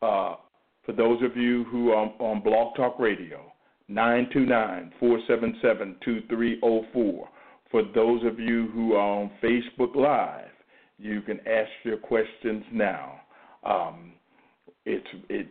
uh, 0.00 0.36
for 0.84 0.92
those 0.92 1.22
of 1.22 1.36
you 1.36 1.64
who 1.64 1.90
are 1.90 2.06
on 2.18 2.42
Blog 2.42 2.74
Talk 2.74 2.98
Radio, 2.98 3.52
929 3.88 4.92
477 4.98 5.96
2304. 6.04 7.28
For 7.70 7.82
those 7.94 8.24
of 8.24 8.38
you 8.38 8.68
who 8.72 8.94
are 8.94 9.20
on 9.22 9.30
Facebook 9.42 9.94
Live, 9.94 10.50
you 10.98 11.20
can 11.22 11.40
ask 11.46 11.70
your 11.84 11.98
questions 11.98 12.64
now. 12.72 13.20
Um, 13.64 14.12
it's 14.84 15.06
it. 15.28 15.48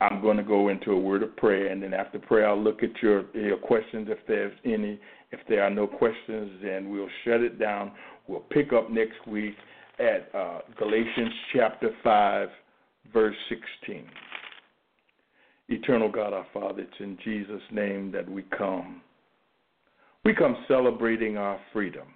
I'm 0.00 0.20
going 0.20 0.36
to 0.36 0.42
go 0.42 0.68
into 0.68 0.90
a 0.92 0.98
word 0.98 1.22
of 1.22 1.34
prayer, 1.36 1.68
and 1.68 1.82
then 1.82 1.94
after 1.94 2.18
prayer, 2.18 2.48
I'll 2.48 2.62
look 2.62 2.82
at 2.82 2.90
your 3.02 3.24
your 3.34 3.56
questions 3.56 4.08
if 4.10 4.18
there's 4.26 4.52
any. 4.64 5.00
If 5.32 5.40
there 5.48 5.64
are 5.64 5.70
no 5.70 5.86
questions, 5.86 6.52
then 6.62 6.90
we'll 6.90 7.08
shut 7.24 7.40
it 7.40 7.58
down. 7.58 7.92
We'll 8.28 8.40
pick 8.40 8.72
up 8.72 8.90
next 8.90 9.26
week 9.26 9.54
at 9.98 10.28
uh, 10.34 10.60
Galatians 10.78 11.32
chapter 11.54 11.90
five, 12.02 12.48
verse 13.12 13.36
sixteen. 13.48 14.06
Eternal 15.68 16.10
God, 16.12 16.32
our 16.34 16.46
Father, 16.52 16.82
it's 16.82 17.00
in 17.00 17.16
Jesus' 17.24 17.62
name 17.72 18.12
that 18.12 18.30
we 18.30 18.42
come. 18.56 19.00
We 20.24 20.34
come 20.34 20.56
celebrating 20.68 21.36
our 21.36 21.58
freedom. 21.72 22.08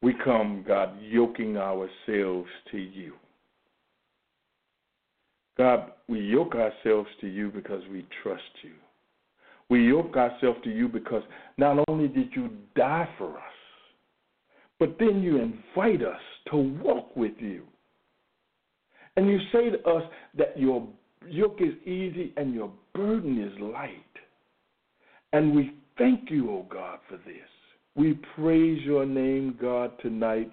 We 0.00 0.14
come, 0.24 0.64
God, 0.66 0.90
yoking 1.02 1.56
ourselves 1.56 2.48
to 2.70 2.78
you. 2.78 3.14
God, 5.58 5.92
we 6.08 6.20
yoke 6.20 6.54
ourselves 6.54 7.08
to 7.20 7.26
you 7.26 7.50
because 7.50 7.82
we 7.90 8.06
trust 8.22 8.42
you. 8.62 8.72
We 9.68 9.88
yoke 9.88 10.16
ourselves 10.16 10.60
to 10.64 10.70
you 10.70 10.88
because 10.88 11.22
not 11.58 11.84
only 11.88 12.08
did 12.08 12.30
you 12.34 12.50
die 12.74 13.08
for 13.18 13.36
us, 13.36 13.42
but 14.78 14.96
then 14.98 15.20
you 15.20 15.38
invite 15.38 16.02
us 16.02 16.20
to 16.50 16.56
walk 16.56 17.14
with 17.16 17.32
you. 17.38 17.64
And 19.16 19.28
you 19.28 19.38
say 19.52 19.70
to 19.70 19.82
us 19.84 20.04
that 20.38 20.56
your 20.56 20.86
yoke 21.26 21.58
is 21.60 21.74
easy 21.86 22.32
and 22.36 22.54
your 22.54 22.70
burden 22.94 23.42
is 23.42 23.60
light. 23.60 23.92
And 25.32 25.54
we 25.54 25.74
thank 25.98 26.30
you, 26.30 26.50
O 26.50 26.54
oh 26.54 26.66
God, 26.70 27.00
for 27.08 27.16
this. 27.16 27.48
We 27.96 28.18
praise 28.36 28.80
your 28.84 29.04
name, 29.04 29.58
God, 29.60 29.90
tonight 30.00 30.52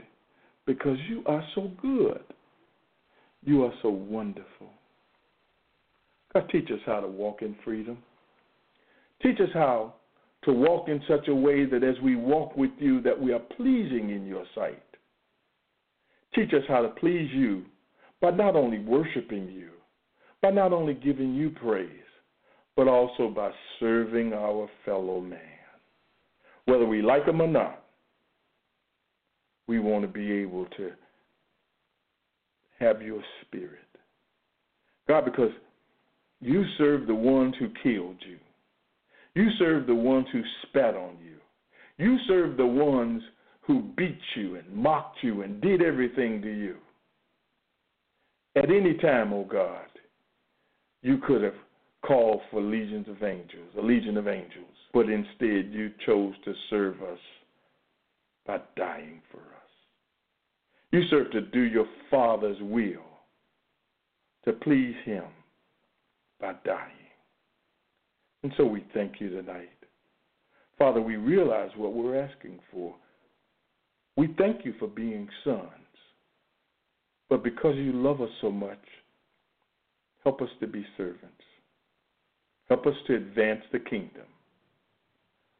because 0.65 0.97
you 1.07 1.21
are 1.27 1.43
so 1.53 1.71
good. 1.79 2.23
You 3.43 3.63
are 3.65 3.73
so 3.83 3.89
wonderful. 3.89 4.71
Teach 6.51 6.69
us 6.71 6.79
how 6.85 6.99
to 6.99 7.07
walk 7.07 7.41
in 7.41 7.55
freedom. 7.63 7.97
Teach 9.21 9.39
us 9.39 9.49
how 9.53 9.93
to 10.43 10.53
walk 10.53 10.89
in 10.89 11.01
such 11.07 11.27
a 11.27 11.35
way 11.35 11.65
that 11.65 11.83
as 11.83 11.95
we 12.03 12.15
walk 12.15 12.55
with 12.55 12.71
you, 12.77 13.01
that 13.01 13.19
we 13.19 13.33
are 13.33 13.39
pleasing 13.39 14.09
in 14.09 14.25
your 14.25 14.45
sight. 14.53 14.83
Teach 16.33 16.53
us 16.53 16.63
how 16.67 16.81
to 16.81 16.89
please 16.89 17.29
you 17.33 17.63
by 18.21 18.31
not 18.31 18.55
only 18.55 18.79
worshiping 18.79 19.49
you, 19.49 19.69
by 20.41 20.51
not 20.51 20.73
only 20.73 20.93
giving 20.93 21.33
you 21.33 21.49
praise, 21.49 21.89
but 22.75 22.87
also 22.87 23.29
by 23.29 23.51
serving 23.79 24.33
our 24.33 24.69
fellow 24.83 25.21
man. 25.21 25.39
Whether 26.65 26.85
we 26.85 27.01
like 27.01 27.25
them 27.25 27.41
or 27.41 27.47
not, 27.47 27.85
we 29.67 29.79
want 29.79 30.03
to 30.03 30.07
be 30.07 30.31
able 30.31 30.65
to 30.77 30.91
have 32.79 33.01
your 33.01 33.21
spirit. 33.41 33.79
God, 35.07 35.25
because 35.25 35.51
you 36.41 36.63
serve 36.77 37.07
the 37.07 37.15
ones 37.15 37.55
who 37.59 37.69
killed 37.81 38.17
you. 38.27 38.37
You 39.35 39.49
serve 39.57 39.87
the 39.87 39.95
ones 39.95 40.27
who 40.31 40.41
spat 40.63 40.95
on 40.95 41.17
you. 41.23 41.37
You 41.97 42.17
serve 42.27 42.57
the 42.57 42.65
ones 42.65 43.21
who 43.61 43.81
beat 43.97 44.19
you 44.35 44.55
and 44.55 44.71
mocked 44.73 45.17
you 45.21 45.41
and 45.41 45.61
did 45.61 45.81
everything 45.81 46.41
to 46.41 46.49
you. 46.49 46.77
At 48.55 48.69
any 48.69 48.93
time, 48.95 49.33
O 49.33 49.39
oh 49.39 49.43
God, 49.43 49.87
you 51.01 51.17
could 51.17 51.41
have 51.41 51.55
called 52.05 52.41
for 52.51 52.61
legions 52.61 53.07
of 53.09 53.23
angels, 53.23 53.69
a 53.77 53.81
legion 53.81 54.17
of 54.17 54.27
angels, 54.27 54.65
but 54.93 55.09
instead 55.09 55.73
you 55.73 55.91
chose 56.05 56.33
to 56.45 56.53
serve 56.69 57.01
us 57.01 57.19
by 58.45 58.59
dying 58.77 59.21
for 59.31 59.39
us. 59.39 59.43
You 60.91 61.01
serve 61.09 61.31
to 61.31 61.41
do 61.41 61.61
your 61.61 61.87
Father's 62.09 62.61
will, 62.61 63.03
to 64.45 64.53
please 64.53 64.95
Him 65.03 65.23
by 66.39 66.53
dying. 66.65 66.91
And 68.43 68.51
so 68.57 68.65
we 68.65 68.85
thank 68.93 69.19
you 69.19 69.29
tonight. 69.29 69.69
Father, 70.77 71.01
we 71.01 71.15
realize 71.15 71.71
what 71.77 71.93
we're 71.93 72.19
asking 72.19 72.59
for. 72.71 72.95
We 74.17 74.33
thank 74.37 74.65
you 74.65 74.73
for 74.79 74.87
being 74.87 75.27
sons. 75.43 75.69
But 77.29 77.43
because 77.43 77.75
you 77.75 77.91
love 77.91 78.21
us 78.21 78.29
so 78.41 78.51
much, 78.51 78.79
Help 80.25 80.41
us 80.41 80.49
to 80.59 80.67
be 80.67 80.83
servants. 80.97 81.21
Help 82.67 82.87
us 82.87 82.95
to 83.05 83.15
advance 83.15 83.61
the 83.71 83.79
kingdom. 83.79 84.25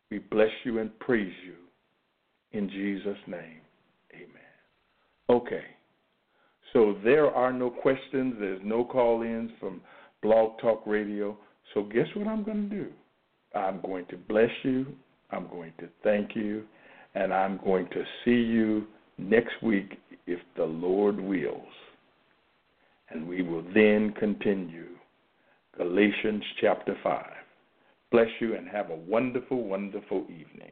We 0.10 0.18
bless 0.18 0.50
you 0.64 0.80
and 0.80 0.98
praise 1.00 1.34
you. 1.46 1.54
In 2.52 2.68
Jesus' 2.68 3.18
name, 3.28 3.62
amen. 4.12 5.30
Okay. 5.30 5.64
So 6.74 6.98
there 7.04 7.30
are 7.30 7.54
no 7.54 7.70
questions. 7.70 8.36
There's 8.40 8.62
no 8.64 8.84
call 8.84 9.22
ins 9.22 9.52
from 9.60 9.82
Blog 10.26 10.58
Talk 10.58 10.82
Radio. 10.88 11.38
So 11.76 11.84
guess 11.84 12.08
what 12.16 12.28
I'm 12.28 12.44
going 12.44 12.68
to 12.68 12.76
do? 12.76 12.88
I'm 13.54 13.80
going 13.82 14.08
to 14.08 14.18
bless 14.18 14.50
you. 14.64 14.88
I'm 15.30 15.48
going 15.50 15.72
to 15.78 15.88
thank 16.04 16.36
you. 16.36 16.64
And 17.14 17.32
I'm 17.32 17.60
going 17.64 17.88
to 17.90 18.04
see 18.26 18.32
you 18.32 18.88
next 19.20 19.54
week 19.62 20.00
if 20.26 20.40
the 20.58 20.66
Lord 20.66 21.20
wills 21.20 21.62
and 23.12 23.28
we 23.28 23.44
will 23.44 23.64
then 23.76 24.16
continue 24.20 24.88
Galatians 25.78 26.44
chapter 26.60 26.98
5. 27.04 27.24
Bless 28.12 28.28
you 28.40 28.56
and 28.56 28.68
have 28.68 28.90
a 28.90 28.96
wonderful, 28.96 29.64
wonderful 29.64 30.24
evening. 30.24 30.72